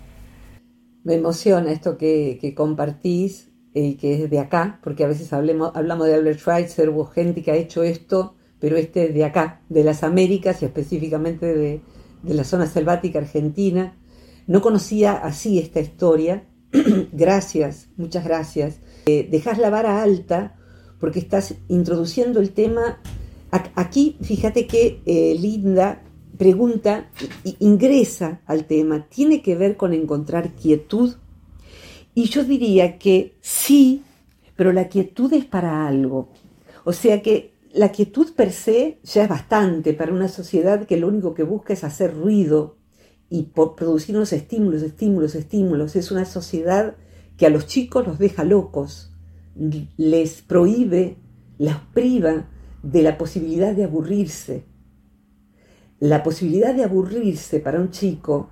Me 1.04 1.16
emociona 1.16 1.72
esto 1.72 1.98
que, 1.98 2.54
compartís 2.56 3.50
y 3.74 3.96
que 3.96 4.24
es 4.24 4.30
de 4.30 4.40
acá, 4.40 4.80
porque 4.84 5.06
a 5.06 5.08
veces 5.08 5.32
hablemos, 5.32 5.72
hablamos 5.74 6.08
de 6.08 6.16
Albert 6.16 6.40
Schweitzer, 6.40 6.90
hubo 6.90 7.06
gente 7.06 7.42
que 7.42 7.52
ha 7.52 7.56
hecho 7.56 7.84
esto, 7.84 8.36
pero 8.60 8.76
este 8.76 9.06
es 9.06 9.14
de 9.14 9.24
acá, 9.24 9.62
de 9.70 9.86
las 9.86 10.04
Américas 10.04 10.62
y 10.62 10.66
específicamente 10.66 11.46
de, 11.56 11.82
de 12.24 12.34
la 12.34 12.44
zona 12.44 12.68
selvática 12.68 13.20
argentina. 13.20 13.98
No 14.48 14.62
conocía 14.62 15.14
así 15.14 15.60
esta 15.60 15.80
historia. 15.80 16.44
gracias, 17.14 17.88
muchas 17.98 18.26
gracias. 18.26 18.80
Eh, 19.06 19.28
dejas 19.32 19.58
la 19.58 19.70
vara 19.70 20.04
alta 20.04 20.56
porque 21.00 21.20
estás 21.20 21.56
introduciendo 21.68 22.40
el 22.40 22.52
tema. 22.52 23.02
Aquí, 23.52 24.18
fíjate 24.22 24.68
que 24.68 25.02
eh, 25.06 25.36
Linda 25.40 26.04
pregunta, 26.40 27.10
ingresa 27.60 28.42
al 28.46 28.66
tema, 28.66 29.08
tiene 29.10 29.42
que 29.42 29.56
ver 29.56 29.76
con 29.76 29.94
encontrar 29.94 30.54
quietud. 30.54 31.16
Y 32.16 32.30
yo 32.30 32.46
diría 32.46 32.98
que 32.98 33.36
sí, 33.42 34.04
pero 34.56 34.72
la 34.72 34.88
quietud 34.88 35.34
es 35.34 35.44
para 35.44 35.86
algo. 35.86 36.30
O 36.86 36.94
sea 36.94 37.22
que 37.22 37.54
la 37.74 37.92
quietud 37.92 38.34
per 38.36 38.54
se 38.54 39.00
ya 39.04 39.24
es 39.24 39.30
bastante 39.30 39.94
para 39.94 40.14
una 40.14 40.30
sociedad 40.30 40.88
que 40.88 40.96
lo 40.96 41.10
único 41.10 41.34
que 41.34 41.44
busca 41.44 41.74
es 41.74 41.84
hacer 41.84 42.16
ruido 42.16 42.78
y 43.30 43.52
producir 43.54 44.16
unos 44.16 44.32
estímulos, 44.32 44.82
estímulos, 44.82 45.36
estímulos. 45.36 45.98
Es 45.98 46.10
una 46.10 46.24
sociedad 46.24 46.96
que 47.36 47.48
a 47.48 47.50
los 47.50 47.68
chicos 47.68 48.08
los 48.08 48.18
deja 48.18 48.46
locos, 48.46 49.12
les 49.98 50.42
prohíbe, 50.42 51.18
las 51.58 51.80
priva 51.94 52.48
de 52.84 53.04
la 53.04 53.18
posibilidad 53.18 53.76
de 53.76 53.84
aburrirse. 53.84 54.64
La 56.00 56.24
posibilidad 56.24 56.74
de 56.74 56.84
aburrirse 56.84 57.60
para 57.60 57.80
un 57.80 57.92
chico 57.92 58.50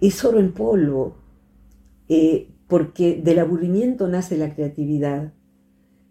es 0.00 0.24
oro 0.24 0.38
en 0.38 0.52
polvo, 0.52 1.16
eh, 2.08 2.48
porque 2.68 3.20
del 3.22 3.38
aburrimiento 3.38 4.08
nace 4.08 4.36
la 4.36 4.54
creatividad. 4.54 5.32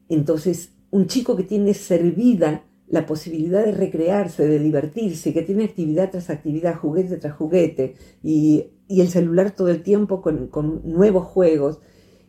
Entonces, 0.10 0.74
un 0.92 1.08
chico 1.08 1.36
que 1.36 1.44
tiene 1.44 1.74
servida 1.74 2.64
la 2.88 3.06
posibilidad 3.06 3.64
de 3.64 3.72
recrearse, 3.72 4.48
de 4.48 4.60
divertirse, 4.60 5.34
que 5.34 5.44
tiene 5.44 5.66
actividad 5.66 6.10
tras 6.10 6.30
actividad, 6.30 6.76
juguete 6.76 7.18
tras 7.18 7.36
juguete, 7.36 7.96
y, 8.24 8.72
el 8.90 9.08
celular 9.10 9.52
todo 9.52 9.70
el 9.70 9.84
tiempo 9.84 10.22
con, 10.22 10.50
nuevos 10.84 11.28
juegos, 11.28 11.80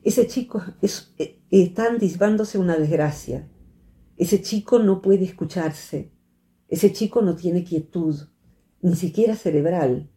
ese 0.02 0.26
chico 0.26 0.62
es, 0.82 1.14
está 1.50 1.86
anticipándose 1.86 2.58
una 2.58 2.76
desgracia. 2.76 3.48
Ese 4.20 4.42
chico 4.42 4.78
no 4.80 5.00
puede 5.00 5.24
escucharse. 5.24 6.12
Ese 6.68 6.92
chico 6.92 7.22
no 7.22 7.36
tiene 7.36 7.64
quietud, 7.64 8.14
ni 8.82 8.94
siquiera 8.94 9.34
cerebral. 9.34 10.10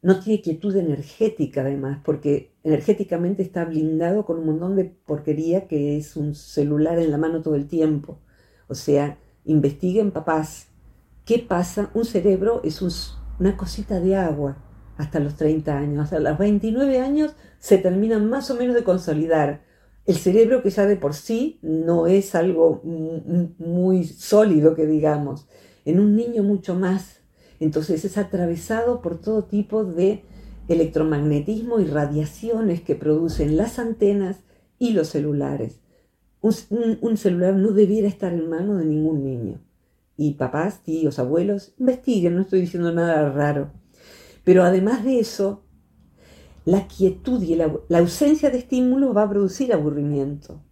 No 0.00 0.20
tiene 0.20 0.40
quietud 0.40 0.74
energética 0.74 1.60
además, 1.60 2.00
porque 2.02 2.54
energéticamente 2.62 3.42
está 3.42 3.66
blindado 3.66 4.24
con 4.24 4.38
un 4.38 4.46
montón 4.46 4.74
de 4.74 4.86
porquería 4.86 5.68
que 5.68 5.98
es 5.98 6.16
un 6.16 6.34
celular 6.34 6.98
en 6.98 7.10
la 7.10 7.18
mano 7.18 7.42
todo 7.42 7.56
el 7.56 7.68
tiempo. 7.68 8.22
O 8.68 8.74
sea, 8.74 9.18
investiguen 9.44 10.12
papás, 10.12 10.68
¿qué 11.26 11.38
pasa? 11.38 11.90
Un 11.92 12.06
cerebro 12.06 12.62
es 12.64 12.80
una 13.38 13.58
cosita 13.58 14.00
de 14.00 14.16
agua 14.16 14.64
hasta 14.96 15.20
los 15.20 15.34
30 15.34 15.76
años. 15.76 16.04
Hasta 16.04 16.20
los 16.20 16.38
29 16.38 17.00
años 17.00 17.36
se 17.58 17.76
termina 17.76 18.18
más 18.18 18.50
o 18.50 18.54
menos 18.54 18.74
de 18.74 18.82
consolidar. 18.82 19.65
El 20.06 20.16
cerebro 20.16 20.62
que 20.62 20.70
ya 20.70 20.86
de 20.86 20.96
por 20.96 21.14
sí 21.14 21.58
no 21.62 22.06
es 22.06 22.34
algo 22.34 22.80
muy 22.84 24.04
sólido 24.04 24.74
que 24.74 24.86
digamos. 24.86 25.48
En 25.84 25.98
un 25.98 26.14
niño 26.14 26.42
mucho 26.42 26.74
más. 26.74 27.20
Entonces 27.58 28.04
es 28.04 28.16
atravesado 28.16 29.02
por 29.02 29.20
todo 29.20 29.44
tipo 29.44 29.84
de 29.84 30.22
electromagnetismo 30.68 31.80
y 31.80 31.86
radiaciones 31.86 32.82
que 32.82 32.94
producen 32.94 33.56
las 33.56 33.78
antenas 33.78 34.38
y 34.78 34.92
los 34.92 35.08
celulares. 35.08 35.80
Un, 36.40 37.16
celular 37.16 37.54
no 37.54 37.72
debiera 37.72 38.06
estar 38.06 38.32
en 38.32 38.48
manos 38.48 38.78
de 38.78 38.84
ningún 38.84 39.24
niño. 39.24 39.60
Y 40.16 40.34
papás, 40.34 40.82
tíos, 40.82 41.18
abuelos, 41.18 41.74
investiguen, 41.78 42.36
no 42.36 42.42
estoy 42.42 42.60
diciendo 42.60 42.92
nada 42.92 43.28
raro. 43.30 43.72
Pero 44.44 44.62
además 44.62 45.04
de 45.04 45.18
eso, 45.18 45.65
la 46.66 46.88
quietud 46.88 47.40
y 47.42 47.54
la, 47.54 47.72
ausencia 47.90 48.50
de 48.50 48.58
estímulo 48.58 49.14
va 49.14 49.22
a 49.22 49.30
producir 49.30 49.72
aburrimiento. 49.72 50.64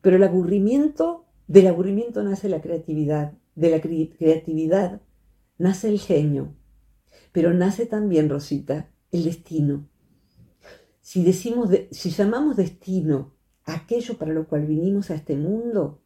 Pero 0.00 0.16
el 0.16 0.22
aburrimiento, 0.22 1.26
del 1.48 1.66
aburrimiento 1.66 2.22
nace 2.22 2.48
la 2.48 2.62
creatividad, 2.62 3.34
de 3.56 3.70
la 3.70 3.80
creatividad 3.80 5.02
nace 5.58 5.88
el 5.88 5.98
genio, 5.98 6.54
pero 7.32 7.52
nace 7.52 7.84
también, 7.84 8.30
Rosita, 8.30 8.90
el 9.10 9.24
destino. 9.24 9.88
Si 11.00 11.24
decimos, 11.24 11.68
si 11.90 12.10
llamamos 12.10 12.56
destino 12.56 13.34
aquello 13.64 14.16
para 14.16 14.32
lo 14.32 14.46
cual 14.46 14.66
vinimos 14.66 15.10
a 15.10 15.16
este 15.16 15.36
mundo, 15.36 16.00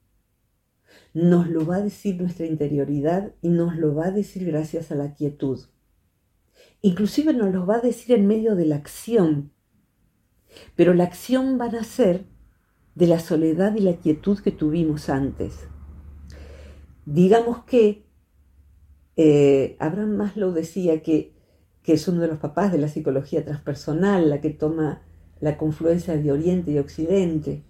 nos 1.13 1.51
lo 1.51 1.67
va 1.67 1.77
a 1.77 1.83
decir 1.83 2.19
nuestra 2.19 2.47
interioridad 2.47 3.35
y 3.43 3.51
nos 3.51 3.77
lo 3.77 3.95
va 3.95 4.07
a 4.07 4.11
decir 4.11 4.47
gracias 4.47 4.91
a 4.91 4.95
la 4.95 5.13
quietud. 5.13 5.61
Inclusive 6.85 7.33
nos 7.33 7.51
lo 7.51 7.65
va 7.65 7.77
a 7.77 7.81
decir 7.81 8.15
en 8.15 8.27
medio 8.27 8.57
de 8.57 8.67
la 8.67 8.77
acción, 8.77 9.53
pero 10.77 10.93
la 10.93 11.05
acción 11.05 11.59
va 11.59 11.65
a 11.65 11.71
nacer 11.71 12.27
de 12.95 13.07
la 13.07 13.21
soledad 13.21 13.75
y 13.75 13.81
la 13.81 13.97
quietud 13.97 14.39
que 14.41 14.51
tuvimos 14.51 15.09
antes. 15.09 15.67
Digamos 17.07 17.65
que 17.65 18.05
eh, 19.17 19.79
Abraham 19.81 20.17
Maslow 20.17 20.53
decía 20.53 21.03
que, 21.03 21.33
que 21.83 21.95
es 21.95 22.07
uno 22.07 22.21
de 22.21 22.29
los 22.29 22.39
papás 22.39 22.71
de 22.71 22.77
la 22.77 22.89
psicología 22.89 23.43
transpersonal, 23.47 24.29
la 24.29 24.43
que 24.43 24.51
toma 24.51 25.01
la 25.41 25.57
confluencia 25.57 26.19
de 26.19 26.33
Oriente 26.33 26.73
y 26.73 26.79
Occidente, 26.79 27.65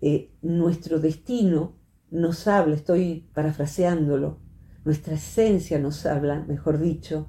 eh, 0.00 0.30
nuestro 0.42 1.00
destino 1.00 1.74
nos 2.12 2.46
habla, 2.46 2.76
estoy 2.76 3.28
parafraseándolo, 3.34 4.38
nuestra 4.84 5.14
esencia 5.14 5.80
nos 5.80 6.06
habla, 6.06 6.44
mejor 6.46 6.78
dicho, 6.78 7.26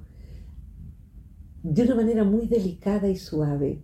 de 1.62 1.82
una 1.82 1.94
manera 1.94 2.24
muy 2.24 2.46
delicada 2.46 3.08
y 3.08 3.16
suave. 3.16 3.82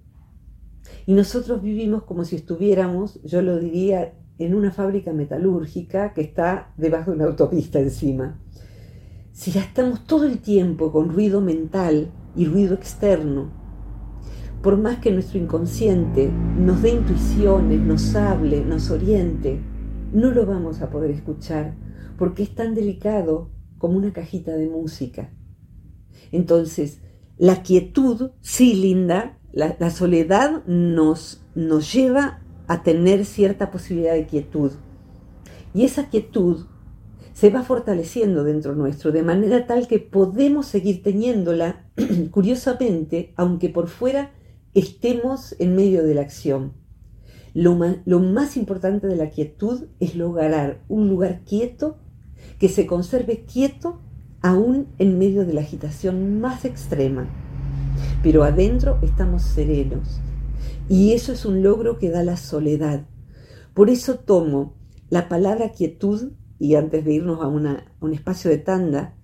Y 1.06 1.12
nosotros 1.14 1.62
vivimos 1.62 2.04
como 2.04 2.24
si 2.24 2.36
estuviéramos, 2.36 3.20
yo 3.22 3.42
lo 3.42 3.58
diría, 3.58 4.14
en 4.38 4.54
una 4.54 4.70
fábrica 4.70 5.12
metalúrgica 5.12 6.14
que 6.14 6.22
está 6.22 6.72
debajo 6.76 7.10
de 7.10 7.16
una 7.16 7.26
autopista 7.26 7.80
encima. 7.80 8.40
Si 9.32 9.50
ya 9.50 9.60
estamos 9.60 10.04
todo 10.06 10.26
el 10.26 10.38
tiempo 10.38 10.92
con 10.92 11.10
ruido 11.10 11.40
mental 11.40 12.10
y 12.36 12.46
ruido 12.46 12.74
externo, 12.74 13.52
por 14.62 14.76
más 14.76 14.98
que 14.98 15.12
nuestro 15.12 15.38
inconsciente 15.38 16.30
nos 16.58 16.82
dé 16.82 16.90
intuiciones, 16.90 17.80
nos 17.80 18.14
hable, 18.16 18.64
nos 18.64 18.90
oriente, 18.90 19.60
no 20.12 20.30
lo 20.30 20.46
vamos 20.46 20.80
a 20.80 20.90
poder 20.90 21.10
escuchar 21.10 21.74
porque 22.16 22.42
es 22.42 22.54
tan 22.54 22.74
delicado 22.74 23.50
como 23.78 23.96
una 23.96 24.12
cajita 24.12 24.56
de 24.56 24.68
música. 24.68 25.30
Entonces, 26.32 27.00
la 27.38 27.62
quietud, 27.62 28.30
sí, 28.40 28.74
linda, 28.74 29.38
la, 29.52 29.90
soledad 29.90 30.64
nos, 30.66 31.42
nos 31.54 31.92
lleva 31.92 32.40
a 32.66 32.82
tener 32.82 33.24
cierta 33.24 33.70
posibilidad 33.70 34.14
de 34.14 34.26
quietud. 34.26 34.72
Y 35.74 35.84
esa 35.84 36.08
quietud 36.08 36.66
se 37.32 37.50
va 37.50 37.62
fortaleciendo 37.62 38.42
dentro 38.42 38.74
nuestro, 38.74 39.12
de 39.12 39.22
manera 39.22 39.66
tal 39.66 39.86
que 39.86 40.00
podemos 40.00 40.66
seguir 40.66 41.02
teniéndola, 41.02 41.86
curiosamente, 42.30 43.32
aunque 43.36 43.68
por 43.68 43.88
fuera 43.88 44.32
estemos 44.74 45.54
en 45.58 45.76
medio 45.76 46.04
de 46.04 46.14
la 46.14 46.22
acción. 46.22 46.72
Lo 47.54 47.74
más, 47.74 48.56
importante 48.56 49.06
de 49.06 49.16
la 49.16 49.30
quietud 49.30 49.86
es 50.00 50.14
lograr 50.14 50.82
un 50.88 51.08
lugar 51.08 51.40
quieto, 51.44 51.98
que 52.58 52.68
se 52.68 52.86
conserve 52.86 53.44
quieto 53.44 54.00
aún 54.42 54.88
en 54.98 55.18
medio 55.18 55.44
de 55.44 55.54
la 55.54 55.60
agitación 55.60 56.40
más 56.40 56.64
extrema. 56.64 57.28
Pero 58.22 58.44
adentro 58.44 58.98
estamos 59.02 59.42
serenos. 59.42 60.20
Y 60.88 61.12
eso 61.12 61.32
es 61.32 61.44
un 61.44 61.62
logro 61.62 61.98
que 61.98 62.10
da 62.10 62.22
la 62.22 62.36
soledad. 62.36 63.06
Por 63.74 63.90
eso 63.90 64.18
tomo 64.18 64.74
la 65.10 65.28
palabra 65.28 65.72
quietud, 65.72 66.32
y 66.58 66.74
antes 66.74 67.04
de 67.04 67.12
irnos 67.12 67.40
a, 67.40 67.44
a 67.44 67.48
un 67.48 68.14
espacio 68.14 68.50
de 68.50 68.58
tanda, 68.58 69.14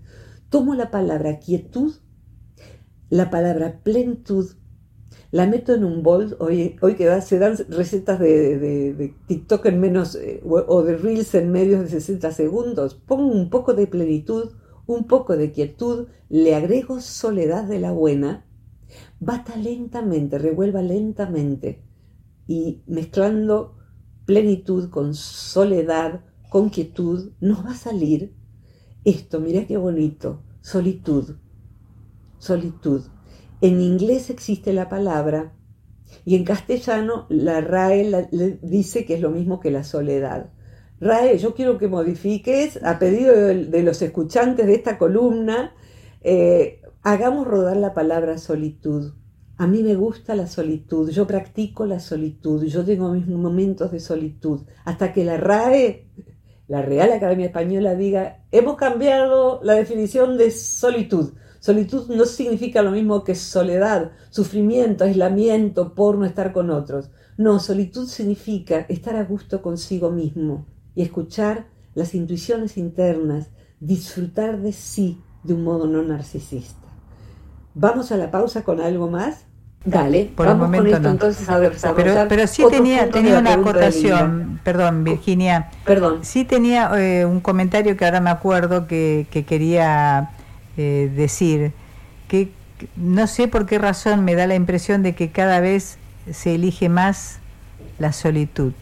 tomo 0.50 0.74
la 0.74 0.90
palabra 0.90 1.38
quietud, 1.40 1.94
la 3.11 3.31
palabra 3.31 3.81
plenitud 3.83 4.50
la 5.35 5.48
meto 5.48 5.74
en 5.74 5.83
un 5.83 6.05
bol, 6.05 6.37
hoy, 6.38 6.77
hoy 6.81 6.94
que 6.94 7.20
se 7.20 7.40
dan 7.40 7.57
recetas 7.68 8.20
de, 8.20 9.14
TikTok 9.27 9.66
en 9.66 9.81
menos, 9.81 10.14
eh, 10.14 10.40
o 10.44 10.83
de 10.85 10.96
Reels 10.96 11.35
en 11.35 11.50
medio 11.50 11.83
de 11.83 11.88
60 11.88 12.31
segundos, 12.31 12.94
pongo 12.94 13.33
un 13.33 13.50
poco 13.50 13.74
de 13.74 13.88
plenitud, 13.88 14.53
un 14.87 15.07
poco 15.07 15.37
de 15.37 15.53
quietud, 15.53 16.09
le 16.29 16.55
agrego 16.55 17.01
soledad 17.01 17.64
de 17.64 17.81
la 17.81 17.92
buena, 17.92 18.44
bata 19.20 19.57
lentamente, 19.57 20.38
revuelva 20.38 20.83
lentamente, 20.83 21.83
y 22.47 22.83
mezclando 22.87 23.77
plenitud 24.27 24.90
con 24.90 25.14
soledad, 25.14 26.20
con 26.51 26.70
quietud, 26.70 27.33
nos 27.40 27.64
va 27.64 27.73
a 27.73 27.77
salir 27.77 28.35
esto, 29.05 29.38
mira 29.38 29.66
qué 29.66 29.77
bonito, 29.77 30.42
solitud. 30.62 31.37
solitud. 32.38 33.03
En 33.61 33.81
inglés 33.81 34.31
existe 34.31 34.73
la 34.73 34.88
palabra 34.88 35.55
y 36.25 36.37
en 36.37 36.44
castellano 36.44 37.27
la 37.29 37.61
RAE 37.61 38.29
dice 38.62 39.05
que 39.05 39.14
es 39.14 39.20
lo 39.20 39.31
mismo 39.31 39.61
que 39.61 39.70
la 39.70 39.85
soledad. 39.85 40.54
RAE, 41.00 41.38
yo 41.38 41.54
quiero 41.54 41.76
que 41.76 41.88
modifiques, 41.88 42.78
a 42.85 43.00
pedido 43.00 43.35
de, 43.35 43.83
los 43.83 44.00
escuchantes 44.00 44.66
de 44.66 44.74
esta 44.74 44.96
columna, 44.96 45.74
eh, 46.22 46.80
hagamos 47.02 47.48
rodar 47.48 47.76
la 47.76 47.92
palabra 47.94 48.38
solitud. 48.38 49.12
A 49.57 49.66
mí 49.66 49.83
me 49.83 49.96
gusta 49.96 50.37
la 50.37 50.46
solitud, 50.46 51.11
yo 51.11 51.26
practico 51.26 51.85
la 51.85 51.98
solitud, 51.98 52.64
yo 52.64 52.85
tengo 52.85 53.12
mis 53.12 53.26
momentos 53.26 53.90
de 53.90 53.98
solitud, 53.98 54.62
hasta 54.85 55.12
que 55.12 55.24
la 55.24 55.37
RAE, 55.37 56.07
la 56.68 56.80
Real 56.80 57.12
Academia 57.12 57.46
Española, 57.46 57.96
diga, 57.96 58.44
hemos 58.52 58.76
cambiado 58.76 59.61
la 59.64 59.74
definición 59.74 60.38
de 60.38 60.52
solitud. 60.52 61.35
Solitud 61.59 62.09
no 62.14 62.24
significa 62.24 62.83
lo 62.83 62.92
mismo 62.92 63.24
que 63.24 63.35
soledad, 63.35 64.12
sufrimiento, 64.30 65.04
aislamiento 65.04 65.94
por 65.94 66.18
no 66.18 66.24
estar 66.24 66.52
con 66.52 66.70
otros. 66.70 67.11
No, 67.37 67.59
solitud 67.59 68.07
significa 68.07 68.87
estar 68.88 69.16
a 69.16 69.24
gusto 69.24 69.61
consigo 69.61 70.11
mismo 70.11 70.66
y 70.94 71.02
escuchar 71.02 71.66
las 71.94 72.14
intuiciones 72.14 72.76
internas, 72.76 73.50
disfrutar 73.80 74.59
de 74.59 74.72
sí 74.72 75.20
de 75.42 75.54
un 75.54 75.64
modo 75.64 75.87
no 75.87 76.02
narcisista. 76.02 76.88
¿Vamos 77.74 78.12
a 78.12 78.16
la 78.16 78.30
pausa 78.30 78.62
con 78.62 78.80
algo 78.80 79.09
más? 79.09 79.46
Dale, 79.85 80.30
por 80.35 80.46
el 80.46 80.57
momento 80.57 80.98
no. 80.98 81.11
entonces 81.11 81.46
a 81.46 81.61
pero, 81.94 82.14
pero 82.26 82.46
sí 82.46 82.64
tenía, 82.70 83.11
tenía 83.11 83.38
una 83.38 83.52
acotación, 83.52 84.59
perdón 84.64 85.04
Virginia, 85.04 85.68
perdón. 85.85 86.20
sí 86.22 86.46
tenía 86.46 86.90
eh, 86.98 87.26
un 87.26 87.40
comentario 87.40 87.94
que 87.94 88.07
ahora 88.07 88.20
me 88.22 88.30
acuerdo 88.30 88.87
que, 88.87 89.26
quería 89.46 90.30
eh, 90.78 91.12
decir, 91.14 91.72
que 92.28 92.50
no 92.96 93.26
sé 93.26 93.46
por 93.46 93.66
qué 93.66 93.78
razón 93.78 94.24
me 94.24 94.35
da 94.35 94.46
la 94.46 94.54
impresión 94.54 95.02
de 95.02 95.14
que 95.14 95.30
cada 95.30 95.61
vez 95.61 95.98
se 96.33 96.54
elige 96.54 96.88
más 96.88 97.40
la 97.98 98.12
solitud. 98.12 98.72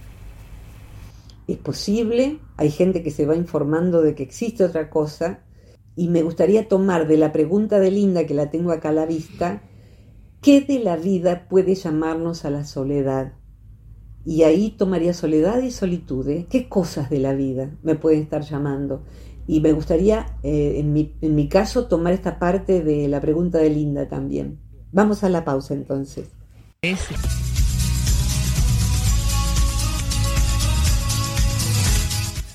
Es 1.52 1.58
posible, 1.58 2.38
hay 2.56 2.70
gente 2.70 3.02
que 3.02 3.10
se 3.10 3.26
va 3.26 3.36
informando 3.36 4.00
de 4.00 4.14
que 4.14 4.22
existe 4.22 4.64
otra 4.64 4.88
cosa, 4.88 5.44
y 5.94 6.08
me 6.08 6.22
gustaría 6.22 6.66
tomar 6.66 7.06
de 7.06 7.18
la 7.18 7.30
pregunta 7.30 7.78
de 7.78 7.90
Linda, 7.90 8.24
que 8.24 8.32
la 8.32 8.48
tengo 8.48 8.72
acá 8.72 8.88
a 8.88 8.92
la 8.92 9.04
vista, 9.04 9.62
¿qué 10.40 10.62
de 10.62 10.78
la 10.78 10.96
vida 10.96 11.46
puede 11.50 11.74
llamarnos 11.74 12.46
a 12.46 12.50
la 12.50 12.64
soledad? 12.64 13.34
Y 14.24 14.44
ahí 14.44 14.70
tomaría 14.70 15.12
soledad 15.12 15.60
y 15.60 15.70
solitud. 15.70 16.26
¿eh? 16.26 16.46
¿Qué 16.48 16.70
cosas 16.70 17.10
de 17.10 17.18
la 17.18 17.34
vida 17.34 17.76
me 17.82 17.96
pueden 17.96 18.22
estar 18.22 18.40
llamando? 18.40 19.04
Y 19.46 19.60
me 19.60 19.72
gustaría, 19.72 20.38
eh, 20.42 20.76
en, 20.78 20.94
mi, 20.94 21.16
en 21.20 21.34
mi 21.34 21.50
caso, 21.50 21.86
tomar 21.86 22.14
esta 22.14 22.38
parte 22.38 22.82
de 22.82 23.08
la 23.08 23.20
pregunta 23.20 23.58
de 23.58 23.68
Linda 23.68 24.08
también. 24.08 24.58
Vamos 24.90 25.22
a 25.22 25.28
la 25.28 25.44
pausa 25.44 25.74
entonces. 25.74 26.30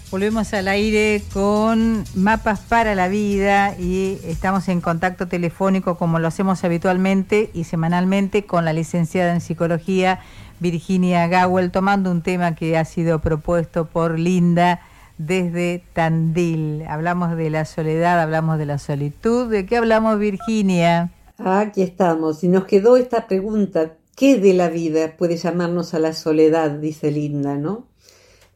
Volvemos 0.09 0.53
al 0.53 0.69
aire 0.69 1.21
con 1.33 2.05
Mapas 2.15 2.61
para 2.61 2.95
la 2.95 3.09
Vida 3.09 3.75
y 3.77 4.17
estamos 4.23 4.69
en 4.69 4.79
contacto 4.79 5.27
telefónico 5.27 5.97
como 5.97 6.17
lo 6.19 6.29
hacemos 6.29 6.63
habitualmente 6.63 7.49
y 7.53 7.65
semanalmente 7.65 8.45
con 8.45 8.63
la 8.63 8.71
licenciada 8.71 9.33
en 9.33 9.41
psicología 9.41 10.21
Virginia 10.61 11.27
Gawel, 11.27 11.71
tomando 11.71 12.09
un 12.09 12.21
tema 12.21 12.55
que 12.55 12.77
ha 12.77 12.85
sido 12.85 13.19
propuesto 13.19 13.87
por 13.87 14.17
Linda 14.17 14.79
desde 15.17 15.83
Tandil. 15.91 16.85
Hablamos 16.87 17.35
de 17.35 17.49
la 17.49 17.65
soledad, 17.65 18.21
hablamos 18.21 18.57
de 18.59 18.65
la 18.65 18.77
solitud. 18.77 19.51
¿De 19.51 19.65
qué 19.65 19.75
hablamos, 19.75 20.19
Virginia? 20.19 21.11
Aquí 21.37 21.81
estamos. 21.81 22.45
Y 22.45 22.47
nos 22.47 22.63
quedó 22.63 22.95
esta 22.95 23.27
pregunta, 23.27 23.91
¿qué 24.15 24.39
de 24.39 24.53
la 24.53 24.69
vida 24.69 25.17
puede 25.17 25.35
llamarnos 25.35 25.93
a 25.93 25.99
la 25.99 26.13
soledad? 26.13 26.71
Dice 26.71 27.11
Linda, 27.11 27.55
¿no? 27.55 27.83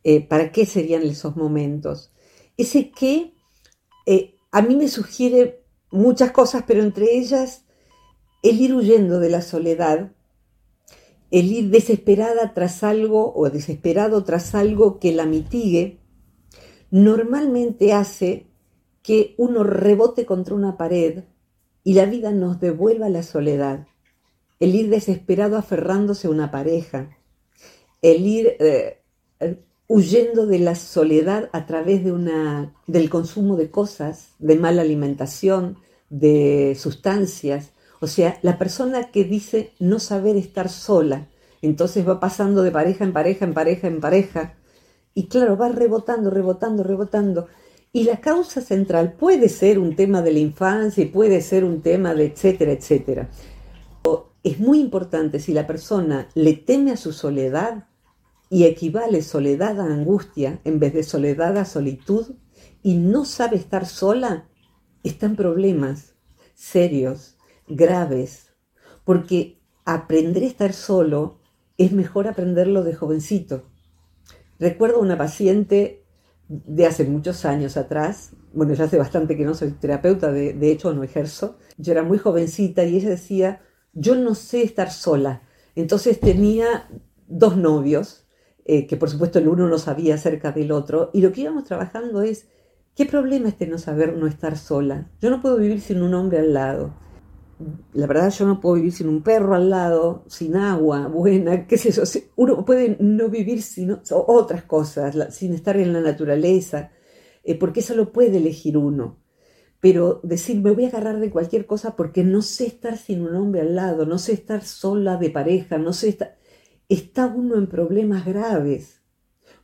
Eh, 0.04 0.26
¿para 0.26 0.52
qué 0.52 0.66
serían 0.66 1.04
esos 1.04 1.36
momentos? 1.36 2.12
Ese 2.58 2.92
que 2.92 3.34
eh, 4.06 4.36
a 4.52 4.62
mí 4.62 4.76
me 4.76 4.88
sugiere 4.88 5.64
muchas 5.92 6.32
cosas, 6.32 6.64
pero 6.66 6.82
entre 6.82 7.18
ellas 7.18 7.66
el 8.44 8.60
ir 8.60 8.74
huyendo 8.74 9.20
de 9.20 9.30
la 9.30 9.42
soledad, 9.42 10.12
el 11.30 11.52
ir 11.52 11.70
desesperada 11.70 12.54
tras 12.54 12.84
algo 12.84 13.34
o 13.36 13.50
desesperado 13.50 14.24
tras 14.24 14.56
algo 14.56 15.00
que 15.00 15.14
la 15.14 15.26
mitigue, 15.26 16.00
normalmente 16.90 17.94
hace 17.94 18.48
que 19.04 19.36
uno 19.38 19.64
rebote 19.64 20.26
contra 20.26 20.56
una 20.56 20.78
pared 20.78 21.24
y 21.84 21.94
la 21.94 22.06
vida 22.06 22.32
nos 22.32 22.60
devuelva 22.60 23.10
la 23.10 23.24
soledad. 23.24 23.88
El 24.60 24.76
ir 24.76 24.90
desesperado 24.90 25.58
aferrándose 25.58 26.28
a 26.28 26.32
una 26.32 26.52
pareja, 26.52 27.18
el 28.02 28.28
ir 28.28 28.56
eh, 28.60 29.02
huyendo 29.92 30.46
de 30.46 30.58
la 30.60 30.76
soledad 30.76 31.50
a 31.52 31.66
través 31.66 32.02
de 32.06 32.14
una, 32.14 32.74
del 32.88 33.10
consumo 33.10 33.58
de 33.58 33.70
cosas, 33.70 34.30
de 34.40 34.56
mala 34.56 34.84
alimentación, 34.84 35.80
de 36.10 36.78
sustancias. 36.80 37.72
O 38.00 38.08
sea, 38.08 38.40
la 38.42 38.58
persona 38.58 39.12
que 39.12 39.26
dice 39.26 39.74
no 39.80 40.00
saber 40.00 40.38
estar 40.38 40.70
sola, 40.70 41.28
entonces 41.62 42.08
va 42.08 42.22
pasando 42.22 42.64
de 42.64 42.72
pareja 42.72 43.04
en 43.04 43.12
pareja, 43.12 43.44
en 43.44 43.54
pareja, 43.54 43.88
en 43.88 44.00
pareja, 44.00 44.54
y 45.14 45.28
claro, 45.28 45.58
va 45.58 45.68
rebotando, 45.68 46.30
rebotando, 46.30 46.84
rebotando. 46.84 47.48
Y 47.92 48.06
la 48.06 48.22
causa 48.22 48.62
central 48.62 49.18
puede 49.20 49.50
ser 49.50 49.78
un 49.78 49.98
tema 49.98 50.22
de 50.22 50.32
la 50.32 50.40
infancia 50.40 51.06
puede 51.12 51.42
ser 51.42 51.66
un 51.66 51.82
tema 51.82 52.14
de 52.14 52.28
etcétera, 52.28 52.72
etcétera. 52.72 53.30
Es 54.42 54.58
muy 54.58 54.80
importante 54.80 55.42
si 55.42 55.54
la 55.54 55.68
persona 55.68 56.30
le 56.34 56.54
teme 56.54 56.92
a 56.92 56.98
su 56.98 57.12
soledad, 57.12 57.90
y 58.54 58.66
equivale 58.66 59.22
soledad 59.22 59.80
a 59.80 59.86
angustia 59.86 60.60
en 60.66 60.78
vez 60.78 60.94
de 60.94 61.04
soledad 61.04 61.58
a 61.58 61.64
solitud 61.64 62.36
y 62.84 62.96
no 62.96 63.24
sabe 63.24 63.56
estar 63.56 63.86
sola, 63.86 64.50
está 65.04 65.28
en 65.28 65.38
problemas 65.38 66.16
serios, 66.54 67.38
graves, 67.70 68.50
porque 69.06 69.62
aprender 69.86 70.44
a 70.44 70.48
estar 70.48 70.74
solo 70.74 71.40
es 71.78 71.94
mejor 71.94 72.28
aprenderlo 72.28 72.84
de 72.84 72.94
jovencito. 72.94 73.70
Recuerdo 74.60 75.00
una 75.00 75.18
paciente 75.18 76.04
de 76.50 76.86
hace 76.86 77.06
muchos 77.06 77.46
años 77.46 77.78
atrás, 77.78 78.32
bueno, 78.52 78.74
ya 78.74 78.84
hace 78.84 78.98
bastante 78.98 79.38
que 79.38 79.46
no 79.46 79.54
soy 79.54 79.72
terapeuta, 79.72 80.30
de, 80.34 80.52
de 80.52 80.72
hecho 80.74 80.94
no 80.94 81.04
ejerzo, 81.04 81.58
yo 81.78 81.94
era 81.94 82.04
muy 82.04 82.18
jovencita 82.18 82.84
y 82.84 82.98
ella 82.98 83.12
decía, 83.12 83.62
yo 83.94 84.18
no 84.18 84.36
sé 84.36 84.62
estar 84.62 84.92
sola. 84.92 85.44
Entonces 85.74 86.20
tenía 86.20 86.90
dos 87.30 87.56
novios 87.56 88.28
eh, 88.66 88.86
que 88.88 88.98
por 88.98 89.10
supuesto 89.10 89.40
el 89.40 89.48
uno 89.48 89.68
no 89.68 89.78
sabía 89.78 90.16
acerca 90.16 90.52
del 90.52 90.72
otro, 90.72 91.10
y 91.14 91.22
lo 91.22 91.32
que 91.32 91.42
íbamos 91.42 91.64
trabajando 91.64 92.22
es, 92.22 92.48
¿qué 92.96 93.06
problema 93.06 93.50
este 93.50 93.68
no 93.68 93.78
saber 93.78 94.16
no 94.18 94.28
estar 94.28 94.58
sola? 94.58 95.10
Yo 95.20 95.30
no 95.30 95.42
puedo 95.42 95.58
vivir 95.58 95.82
sin 95.82 96.02
un 96.02 96.14
hombre 96.14 96.40
al 96.40 96.54
lado. 96.54 96.94
La 97.94 98.08
verdad 98.08 98.32
yo 98.32 98.46
no 98.48 98.60
puedo 98.60 98.76
vivir 98.76 98.92
sin 98.92 99.08
un 99.08 99.22
perro 99.22 99.54
al 99.54 99.70
lado, 99.70 100.24
sin 100.28 100.56
agua 100.56 101.08
buena, 101.08 101.68
qué 101.68 101.78
sé 101.78 101.92
yo. 101.92 102.04
Uno 102.36 102.66
puede 102.66 102.98
no 103.00 103.30
vivir 103.30 103.62
sin 103.62 103.98
otras 104.12 104.64
cosas, 104.64 105.16
sin 105.34 105.54
estar 105.54 105.78
en 105.78 105.94
la 105.94 106.02
naturaleza, 106.02 106.92
eh, 107.44 107.58
porque 107.58 107.82
eso 107.82 107.96
lo 107.96 108.12
puede 108.12 108.38
elegir 108.38 108.78
uno. 108.78 109.20
Pero 109.80 110.20
decir, 110.24 110.62
me 110.62 110.72
voy 110.72 110.86
a 110.86 110.90
agarrar 110.90 111.20
de 111.20 111.32
cualquier 111.32 111.66
cosa 111.66 111.96
porque 111.96 112.24
no 112.24 112.42
sé 112.42 112.68
estar 112.68 112.98
sin 112.98 113.22
un 113.22 113.36
hombre 113.36 113.62
al 113.62 113.76
lado, 113.76 114.06
no 114.06 114.20
sé 114.20 114.34
estar 114.34 114.64
sola 114.64 115.18
de 115.18 115.32
pareja, 115.32 115.78
no 115.80 115.94
sé 115.94 116.10
estar 116.10 116.38
está 116.94 117.28
uno 117.28 117.56
en 117.56 117.68
problemas 117.68 118.26
graves, 118.26 119.02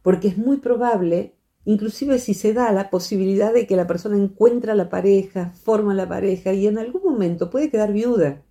porque 0.02 0.30
es 0.30 0.38
muy 0.38 0.58
probable, 0.58 1.36
inclusive 1.66 2.20
si 2.20 2.34
se 2.34 2.54
da 2.54 2.72
la 2.72 2.90
posibilidad 2.90 3.54
de 3.54 3.68
que 3.68 3.76
la 3.76 3.88
persona 3.88 4.16
encuentra 4.16 4.76
la 4.76 4.90
pareja, 4.90 5.52
forma 5.52 5.94
la 5.94 6.08
pareja 6.08 6.54
y 6.54 6.68
en 6.68 6.78
algún 6.78 7.04
momento 7.04 7.50
puede 7.50 7.70
quedar 7.70 7.92
viuda. 7.92 8.46